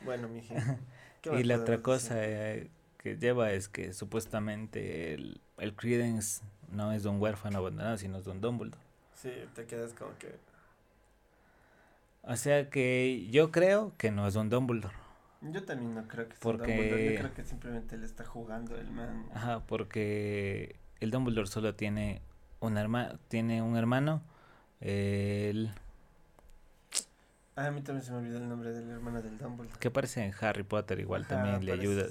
Bueno, 0.00 0.28
mi 0.28 0.40
gente. 0.42 0.78
¿qué 1.22 1.30
más 1.30 1.40
Y 1.40 1.44
la 1.44 1.56
otra 1.56 1.78
cosa 1.82 2.14
eh, 2.24 2.70
que 2.98 3.16
lleva 3.16 3.52
es 3.52 3.68
que 3.68 3.92
supuestamente 3.92 5.14
el, 5.14 5.40
el 5.58 5.74
Credence 5.74 6.42
no 6.70 6.92
es 6.92 7.02
de 7.02 7.08
un 7.10 7.20
huérfano 7.20 7.58
abandonado, 7.58 7.96
sino 7.98 8.18
es 8.18 8.24
de 8.24 8.30
un 8.30 8.40
Dumbledore. 8.40 8.82
Sí, 9.14 9.30
te 9.54 9.66
quedas 9.66 9.92
como 9.94 10.16
que... 10.18 10.38
O 12.22 12.37
sea 12.37 12.68
que 12.70 13.26
yo 13.31 13.50
creo 13.50 13.92
que 13.96 14.11
no 14.11 14.26
es 14.26 14.37
un 14.37 14.48
Dumbledore. 14.50 14.94
Yo 15.40 15.64
también 15.64 15.94
no 15.94 16.07
creo 16.09 16.26
que 16.28 16.35
sea 16.35 16.40
Porque- 16.42 16.72
Dumbledore, 16.74 17.12
Yo 17.14 17.18
creo 17.20 17.35
que 17.35 17.44
simplemente 17.44 17.96
le 17.96 18.04
está 18.07 18.24
jugando 18.24 18.76
el 18.76 18.90
man. 18.90 19.26
Ajá, 19.35 19.61
porque 19.66 20.76
el 21.00 21.11
Dumbledore 21.11 21.46
solo 21.48 21.74
tiene 21.74 22.20
un 22.61 22.76
hermano, 22.76 23.18
tiene 23.28 23.62
un 23.62 23.76
hermano, 23.76 24.20
el 24.81 25.70
Ah, 27.57 27.66
a 27.66 27.70
mí 27.72 27.81
también 27.83 28.04
se 28.04 28.12
me 28.12 28.18
olvidó 28.18 28.38
el 28.38 28.48
nombre 28.48 28.72
del 28.72 28.88
hermano 28.88 29.20
del 29.22 29.37
Dumbledore. 29.38 29.78
que 29.81 29.88
aparece 29.88 30.24
en 30.24 30.33
Harry 30.40 30.62
Potter 30.62 31.00
igual 31.00 31.22
Ajá, 31.22 31.37
también 31.37 31.64
le 31.64 31.72
ayuda 31.72 32.07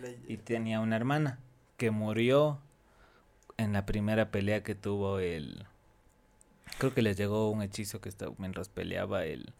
le- 0.00 0.18
y 0.26 0.36
tenía 0.38 0.80
una 0.80 0.96
hermana 0.96 1.38
que 1.76 1.90
murió 1.90 2.58
en 3.58 3.72
la 3.74 3.84
primera 3.86 4.30
pelea 4.30 4.62
que 4.62 4.74
tuvo 4.74 5.18
el 5.18 5.66
creo 6.78 6.92
que 6.94 7.02
les 7.02 7.16
llegó 7.16 7.50
un 7.50 7.62
hechizo 7.62 8.00
que 8.00 8.08
estaba 8.08 8.32
mientras 8.38 8.68
peleaba 8.68 9.24
el 9.24 9.52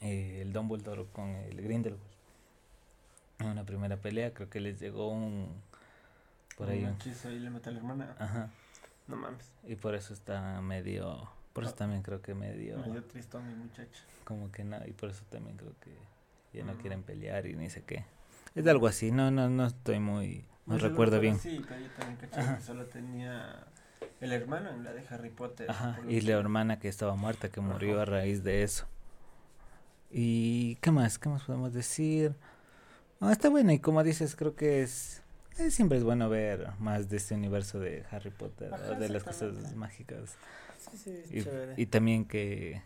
eh, 0.00 0.40
el 0.42 0.52
Dumbledore 0.52 1.06
con 1.12 1.28
el 1.30 1.60
Grindelwald 1.62 2.02
en 3.38 3.46
una 3.48 3.64
primera 3.64 3.96
pelea 3.96 4.32
creo 4.32 4.48
que 4.48 4.60
les 4.60 4.80
llegó 4.80 5.08
un 5.10 5.48
por 6.56 6.68
ahí 6.70 6.84
un 6.84 6.90
hechizo 6.94 7.30
y 7.30 7.38
le 7.38 7.50
mata 7.50 7.70
a 7.70 7.72
la 7.72 7.78
hermana. 7.78 8.16
ajá 8.18 8.50
No 9.08 9.16
mames. 9.16 9.52
y 9.66 9.76
por 9.76 9.94
eso 9.94 10.14
está 10.14 10.60
medio 10.60 11.28
por 11.52 11.64
eso 11.64 11.72
Ah. 11.74 11.78
también 11.78 12.02
creo 12.02 12.20
que 12.22 12.34
medio 12.34 12.78
Me 12.78 12.90
dio 12.90 13.04
tristón 13.04 13.46
mi 13.48 13.54
muchacho. 13.54 14.02
como 14.24 14.50
que 14.52 14.64
no 14.64 14.78
y 14.86 14.92
por 14.92 15.10
eso 15.10 15.24
también 15.30 15.56
creo 15.56 15.72
que 15.80 15.90
ya 16.58 16.64
no 16.64 16.74
Mm. 16.74 16.78
quieren 16.78 17.02
pelear 17.02 17.46
y 17.46 17.54
ni 17.54 17.68
sé 17.70 17.82
qué 17.84 18.04
es 18.54 18.66
algo 18.66 18.86
así 18.86 19.10
no 19.10 19.30
no 19.30 19.48
no 19.50 19.66
estoy 19.66 19.98
muy 20.00 20.44
no 20.66 20.74
Pues 20.74 20.82
recuerdo 20.82 21.20
bien 21.20 21.38
Sí, 21.38 21.62
pero 21.66 21.80
yo 21.80 21.90
también 21.90 22.16
caché 22.16 22.54
que 22.56 22.60
solo 22.62 22.86
tenía 22.86 23.66
el 24.20 24.32
hermano 24.32 24.70
en 24.70 24.84
la 24.84 24.92
de 24.92 25.04
Harry 25.08 25.30
Potter. 25.30 25.70
Ajá, 25.70 26.00
y 26.08 26.20
la 26.22 26.32
hermana 26.32 26.78
que 26.78 26.88
estaba 26.88 27.14
muerta, 27.16 27.48
que 27.50 27.60
murió 27.60 27.94
Ajá. 27.94 28.02
a 28.02 28.04
raíz 28.06 28.42
de 28.44 28.62
eso. 28.62 28.86
¿Y 30.10 30.76
qué 30.76 30.90
más? 30.90 31.18
¿Qué 31.18 31.28
más 31.28 31.42
podemos 31.42 31.72
decir? 31.74 32.34
Ah, 33.20 33.32
está 33.32 33.48
bueno, 33.48 33.72
y 33.72 33.78
como 33.78 34.02
dices, 34.02 34.36
creo 34.36 34.54
que 34.54 34.82
es, 34.82 35.22
es- 35.58 35.74
Siempre 35.74 35.98
es 35.98 36.04
bueno 36.04 36.28
ver 36.28 36.68
más 36.78 37.08
de 37.08 37.16
este 37.16 37.34
universo 37.34 37.78
de 37.80 38.04
Harry 38.10 38.30
Potter, 38.30 38.72
Ajá, 38.72 38.92
o 38.92 38.94
de 38.94 39.08
las 39.08 39.24
cosas 39.24 39.74
mágicas. 39.74 40.36
Sí, 40.90 40.96
sí, 40.98 41.22
Y, 41.38 41.42
chévere. 41.42 41.74
y 41.76 41.86
también 41.86 42.24
que... 42.24 42.82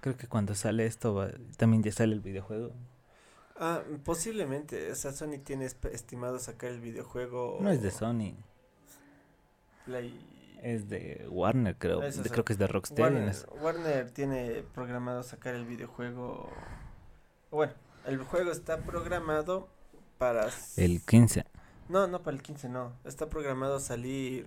Creo 0.00 0.16
que 0.16 0.26
cuando 0.28 0.54
sale 0.54 0.86
esto, 0.86 1.14
va- 1.14 1.30
también 1.56 1.82
ya 1.82 1.92
sale 1.92 2.14
el 2.14 2.20
videojuego. 2.20 2.72
Ah, 3.58 3.82
posiblemente. 4.04 4.90
O 4.90 4.94
sea, 4.94 5.12
Sony 5.12 5.38
tiene 5.44 5.66
estimado 5.66 6.38
sacar 6.38 6.70
el 6.70 6.80
videojuego. 6.80 7.58
No 7.60 7.70
es 7.70 7.82
de 7.82 7.90
Sony, 7.90 8.34
Play. 9.84 10.18
Es 10.62 10.88
de 10.88 11.26
Warner, 11.30 11.76
creo. 11.76 12.02
Eso 12.02 12.18
de- 12.22 12.28
sí. 12.28 12.32
creo 12.32 12.44
que 12.44 12.52
es 12.52 12.58
de 12.58 12.66
Rocksteady. 12.66 13.02
Warner. 13.14 13.36
Warner 13.62 14.10
tiene 14.10 14.62
programado 14.74 15.22
sacar 15.22 15.54
el 15.54 15.64
videojuego. 15.64 16.50
Bueno, 17.50 17.72
el 18.06 18.18
juego 18.18 18.50
está 18.52 18.78
programado 18.78 19.68
para. 20.18 20.48
El 20.76 21.02
15. 21.02 21.44
No, 21.88 22.06
no 22.06 22.22
para 22.22 22.36
el 22.36 22.42
15, 22.42 22.68
no. 22.68 22.92
Está 23.04 23.28
programado 23.28 23.80
salir 23.80 24.46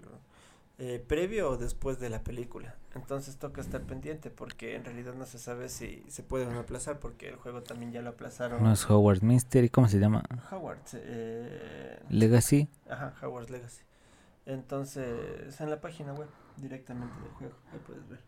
eh, 0.79 1.03
previo 1.05 1.49
o 1.51 1.57
después 1.57 1.99
de 1.99 2.09
la 2.09 2.23
película. 2.23 2.75
Entonces 2.95 3.37
toca 3.37 3.59
estar 3.59 3.81
pendiente 3.81 4.29
porque 4.29 4.75
en 4.75 4.85
realidad 4.85 5.13
no 5.15 5.25
se 5.25 5.39
sabe 5.39 5.67
si 5.69 6.03
se 6.09 6.21
puede 6.23 6.45
o 6.45 6.51
no 6.51 6.59
aplazar 6.59 6.99
porque 6.99 7.27
el 7.27 7.35
juego 7.35 7.63
también 7.63 7.91
ya 7.91 8.01
lo 8.01 8.11
aplazaron. 8.11 8.63
No 8.63 8.71
es 8.71 8.87
Howard 8.89 9.23
Mystery, 9.23 9.69
¿cómo 9.69 9.87
se 9.87 9.97
llama? 9.99 10.23
Howard. 10.51 10.77
eh, 10.93 11.99
Legacy. 12.09 12.69
Ajá, 12.87 13.13
Howard's 13.21 13.49
Legacy. 13.49 13.81
Entonces, 14.45 15.59
en 15.61 15.69
la 15.69 15.79
página 15.79 16.13
web 16.13 16.27
directamente 16.57 17.13
del 17.21 17.31
juego, 17.31 17.53
ahí 17.71 17.79
puedes 17.85 18.07
ver. 18.09 18.19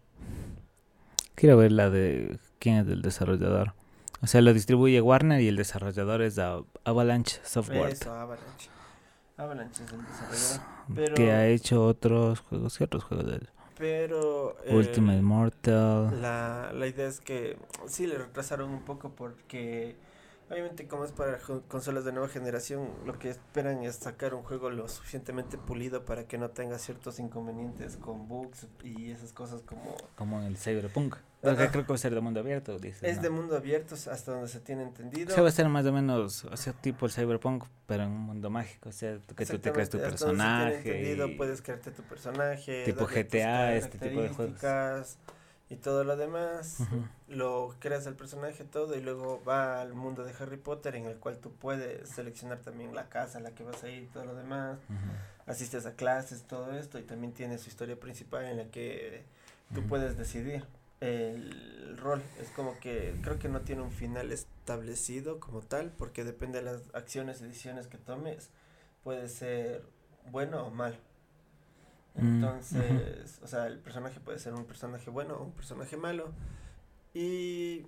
Quiero 1.36 1.58
ver 1.58 1.72
la 1.72 1.90
de 1.90 2.40
quién 2.60 2.78
es 2.78 2.88
el 2.88 3.02
desarrollador. 3.02 3.74
O 4.22 4.28
sea, 4.28 4.42
lo 4.42 4.54
distribuye 4.54 5.02
Warner 5.02 5.42
y 5.42 5.48
el 5.50 5.58
desarrollador 5.58 6.22
es 6.22 6.38
Av- 6.40 6.66
Avalanche 6.86 7.40
Software. 7.44 7.92
Eso, 7.92 8.14
Avalanche. 8.14 8.70
Avalanche 9.38 9.84
es 9.84 9.92
el 9.92 10.06
desarrollador. 10.06 10.62
Pero, 10.96 11.16
Que 11.16 11.32
ha 11.32 11.48
hecho 11.48 11.86
otros 11.86 12.40
juegos, 12.40 12.78
¿qué 12.78 12.84
otros 12.86 13.04
juegos 13.04 13.28
de 13.28 13.36
él? 13.36 13.50
pero 13.78 14.56
eh, 14.64 14.74
Ultimate 14.74 15.22
Mortal. 15.22 16.22
La, 16.22 16.72
la 16.74 16.88
idea 16.88 17.08
es 17.10 17.20
que 17.20 17.58
sí 17.88 18.08
le 18.08 18.18
retrasaron 18.18 18.70
un 18.70 18.84
poco 18.84 19.10
porque 19.10 19.98
obviamente 20.50 20.88
como 20.88 21.06
es 21.06 21.12
para 21.12 21.40
consolas 21.68 22.06
de 22.06 22.12
nueva 22.12 22.28
generación, 22.28 22.90
lo 23.06 23.18
que 23.18 23.30
esperan 23.30 23.84
es 23.84 23.96
sacar 23.96 24.34
un 24.34 24.44
juego 24.44 24.70
lo 24.70 24.88
suficientemente 24.88 25.58
pulido 25.58 26.06
para 26.06 26.26
que 26.28 26.38
no 26.38 26.50
tenga 26.50 26.78
ciertos 26.80 27.20
inconvenientes 27.20 27.98
con 27.98 28.28
bugs 28.28 28.68
y 28.84 29.12
esas 29.12 29.34
cosas 29.34 29.62
como 29.62 29.96
Como 30.16 30.40
en 30.40 30.46
el 30.48 30.58
Cyberpunk. 30.58 31.16
Porque 31.42 31.68
creo 31.70 31.84
que 31.84 31.90
va 31.90 31.96
a 31.96 32.00
ser 32.00 32.16
de 32.16 32.22
mundo 32.22 32.40
abierto, 32.40 32.80
dice. 32.80 33.08
es 33.08 33.22
de 33.22 33.30
mundo 33.30 33.56
abierto 33.56 33.94
hasta 33.94 34.32
donde 34.32 34.48
se 34.48 34.60
tiene 34.60 34.82
entendido. 34.82 35.32
O 35.32 35.34
sea, 35.36 35.44
va 35.44 35.50
a 35.50 35.52
ser 35.52 35.70
más 35.70 35.86
o 35.86 35.94
menos, 35.94 36.44
o 36.46 36.58
sea, 36.58 36.74
tipo 36.74 37.06
el 37.06 37.12
Cyberpunk, 37.12 37.66
pero 37.86 38.02
en 38.02 38.10
un 38.10 38.22
mundo 38.22 38.50
mágico. 38.50 38.90
O 38.90 38.92
sea, 38.92 39.20
que 39.36 39.46
tú 39.46 39.60
te 39.60 39.72
creas 39.72 39.90
tu 39.92 39.98
Exactamente, 39.98 40.08
hasta 40.16 40.26
donde 40.26 40.44
se 40.44 40.50
tiene 40.50 40.72
personaje. 40.72 40.90
entendido, 40.90 41.28
y- 41.28 41.36
puedes 41.38 41.62
crearte 41.62 41.92
tu 41.92 42.02
personaje, 42.02 42.84
Tipo 42.86 43.06
GTA, 43.06 43.76
este 43.76 43.98
tipo 44.00 44.22
de 44.24 44.30
juegos. 44.30 45.18
Y 45.68 45.78
todo 45.78 46.04
lo 46.04 46.16
demás, 46.16 46.78
lo 47.28 47.76
creas 47.80 48.06
el 48.06 48.16
personaje 48.16 48.64
todo 48.66 48.96
y 48.96 49.02
luego 49.02 49.44
va 49.44 49.82
al 49.82 49.96
mundo 49.96 50.24
de 50.24 50.32
Harry 50.40 50.58
Potter 50.58 50.96
en 50.96 51.06
el 51.06 51.18
cual 51.18 51.40
tú 51.40 51.54
puedes 51.54 52.08
seleccionar 52.08 52.60
también 52.60 52.94
la 52.94 53.10
casa 53.10 53.40
a 53.40 53.42
la 53.42 53.56
que 53.56 53.64
vas 53.64 53.84
a 53.84 53.90
ir 53.90 54.04
y 54.04 54.08
todo 54.08 54.26
lo 54.26 54.36
demás. 54.36 54.78
Asistes 55.48 55.88
a 55.88 55.96
clases, 55.96 56.44
todo 56.44 56.72
esto, 56.74 57.00
y 57.00 57.04
también 57.04 57.34
tiene 57.34 57.58
su 57.58 57.70
historia 57.70 58.00
principal 58.00 58.46
en 58.46 58.58
la 58.58 58.66
que 58.66 59.26
tú 59.74 59.82
puedes 59.88 60.18
decidir 60.18 60.64
el 61.00 61.98
rol. 61.98 62.22
Es 62.40 62.50
como 62.50 62.80
que 62.80 63.16
creo 63.24 63.40
que 63.40 63.50
no 63.50 63.62
tiene 63.62 63.82
un 63.82 63.92
final 63.92 64.32
establecido 64.32 65.40
como 65.40 65.62
tal, 65.62 65.92
porque 65.92 66.24
depende 66.24 66.60
de 66.60 66.66
las 66.66 66.82
acciones 66.94 67.42
y 67.42 67.46
decisiones 67.46 67.88
que 67.88 67.98
tomes, 67.98 68.52
puede 69.04 69.30
ser 69.30 69.84
bueno 70.30 70.66
o 70.66 70.70
malo. 70.70 70.98
Mm, 72.18 72.36
Entonces, 72.36 73.40
o 73.44 73.48
sea, 73.48 73.68
el 73.68 73.80
personaje 73.80 74.20
puede 74.20 74.40
ser 74.40 74.54
un 74.54 74.66
personaje 74.66 75.10
bueno 75.10 75.36
o 75.36 75.44
un 75.44 75.52
personaje 75.52 75.98
malo. 75.98 76.32
Y 77.14 77.88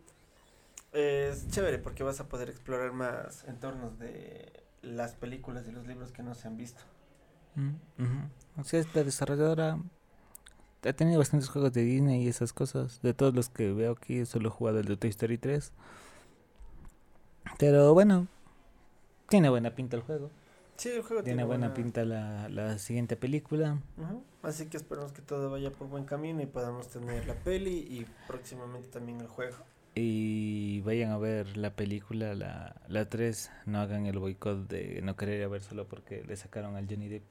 es 0.93 1.49
chévere 1.49 1.79
porque 1.79 2.03
vas 2.03 2.19
a 2.19 2.27
poder 2.27 2.49
explorar 2.49 2.93
más 2.93 3.43
entornos 3.45 3.99
de 3.99 4.63
las 4.81 5.13
películas 5.13 5.67
y 5.67 5.71
los 5.71 5.85
libros 5.87 6.11
que 6.11 6.23
no 6.23 6.33
se 6.33 6.47
han 6.47 6.57
visto. 6.57 6.81
Mm. 7.55 8.59
O 8.59 8.63
sea, 8.63 8.79
esta 8.79 9.03
desarrolladora 9.03 9.79
ha 10.83 10.93
tenido 10.93 11.19
bastantes 11.19 11.49
juegos 11.49 11.73
de 11.73 11.81
Disney 11.83 12.23
y 12.23 12.27
esas 12.27 12.53
cosas. 12.53 13.01
De 13.01 13.13
todos 13.13 13.33
los 13.33 13.49
que 13.49 13.71
veo 13.73 13.91
aquí, 13.93 14.25
solo 14.25 14.49
he 14.49 14.51
jugado 14.51 14.79
el 14.79 14.85
de 14.85 14.97
Toy 14.97 15.09
Story 15.09 15.37
3. 15.37 15.71
Pero 17.57 17.93
bueno, 17.93 18.27
tiene 19.29 19.49
buena 19.49 19.71
pinta 19.71 19.95
el 19.95 20.03
juego. 20.03 20.29
Sí, 20.77 20.89
el 20.89 21.01
juego 21.01 21.23
Tiene 21.23 21.43
buena 21.43 21.73
pinta 21.73 22.05
la, 22.05 22.47
la 22.49 22.77
siguiente 22.77 23.15
película. 23.15 23.79
Ujú, 23.97 24.23
Así 24.43 24.67
que 24.67 24.77
esperamos 24.77 25.11
que 25.11 25.21
todo 25.23 25.49
vaya 25.49 25.71
por 25.71 25.87
buen 25.87 26.05
camino 26.05 26.41
y 26.41 26.45
podamos 26.45 26.87
tener 26.87 27.25
la 27.27 27.33
peli 27.33 27.71
y 27.89 28.05
próximamente 28.27 28.87
también 28.89 29.19
el 29.19 29.27
juego. 29.27 29.57
Y 29.95 30.81
vayan 30.81 31.09
a 31.11 31.17
ver 31.17 31.57
la 31.57 31.71
película, 31.71 32.35
la, 32.35 32.75
la 32.87 33.09
3. 33.09 33.49
No 33.65 33.79
hagan 33.81 34.05
el 34.05 34.19
boicot 34.19 34.67
de 34.67 35.01
no 35.01 35.15
querer 35.15 35.39
ir 35.39 35.45
a 35.45 35.47
ver 35.47 35.63
solo 35.63 35.87
porque 35.87 36.23
le 36.23 36.35
sacaron 36.37 36.75
al 36.75 36.87
Johnny 36.87 37.07
Depp. 37.07 37.23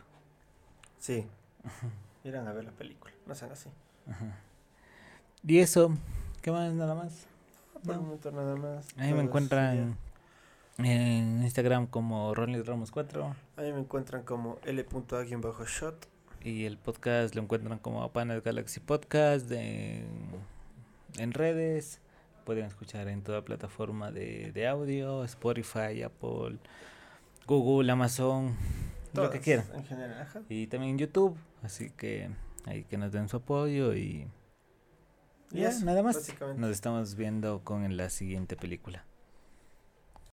Sí. 0.99 1.25
Irán 2.25 2.49
a 2.49 2.53
ver 2.53 2.65
la 2.65 2.73
película, 2.73 3.13
no 3.27 3.35
sean 3.37 3.53
así. 3.53 3.69
Ajá. 4.09 4.41
Y 5.47 5.59
eso, 5.61 5.97
¿qué 6.43 6.51
más? 6.51 6.73
Nada 6.75 6.97
más. 6.97 7.27
Por 7.85 7.95
No. 7.95 8.03
momento 8.03 8.33
nada 8.33 8.57
más. 8.57 8.89
Ahí 8.97 9.13
me 9.15 9.21
encuentran 9.23 9.97
en 10.79 11.43
Instagram 11.43 11.87
como 11.87 12.35
Ronald 12.35 12.67
Ramos 12.67 12.91
4 12.91 13.23
sería- 13.23 13.37
Ahí 13.57 13.73
me 13.73 13.81
encuentran 13.81 14.23
como 14.25 14.59
L.A-shot. 14.65 16.07
y 16.43 16.65
el 16.65 16.77
podcast 16.79 17.35
lo 17.35 17.43
encuentran 17.43 17.79
como 17.79 18.11
Panas 18.13 18.43
Galaxy 18.43 18.81
Podcast 18.81 19.51
en, 19.51 20.07
en 21.19 21.33
redes. 21.33 22.01
Pueden 22.45 22.67
escuchar 22.67 23.09
en 23.09 23.23
toda 23.23 23.45
plataforma 23.45 24.13
de, 24.13 24.53
de 24.53 24.69
audio, 24.69 25.25
Spotify, 25.25 26.03
Apple, 26.05 26.59
Google, 27.47 27.91
Amazon, 27.91 28.55
lo 29.15 29.23
que 29.23 29.29
todas, 29.29 29.41
quieran. 29.41 29.67
En 29.75 29.85
general, 29.85 30.21
ajá. 30.23 30.43
Y 30.49 30.67
también 30.69 30.93
en 30.93 30.99
YouTube, 30.99 31.37
así 31.63 31.91
que 31.91 32.31
ahí 32.67 32.85
que 32.85 32.99
nos 32.99 33.11
den 33.13 33.29
su 33.29 33.39
apoyo 33.39 33.95
y 33.95 34.29
Y 35.51 35.61
ya, 35.61 35.73
nada 35.81 36.03
más. 36.05 36.33
Nos 36.57 36.71
estamos 36.71 37.17
viendo 37.17 37.63
con 37.65 37.97
la 37.97 38.11
siguiente 38.11 38.57
película. 38.57 39.05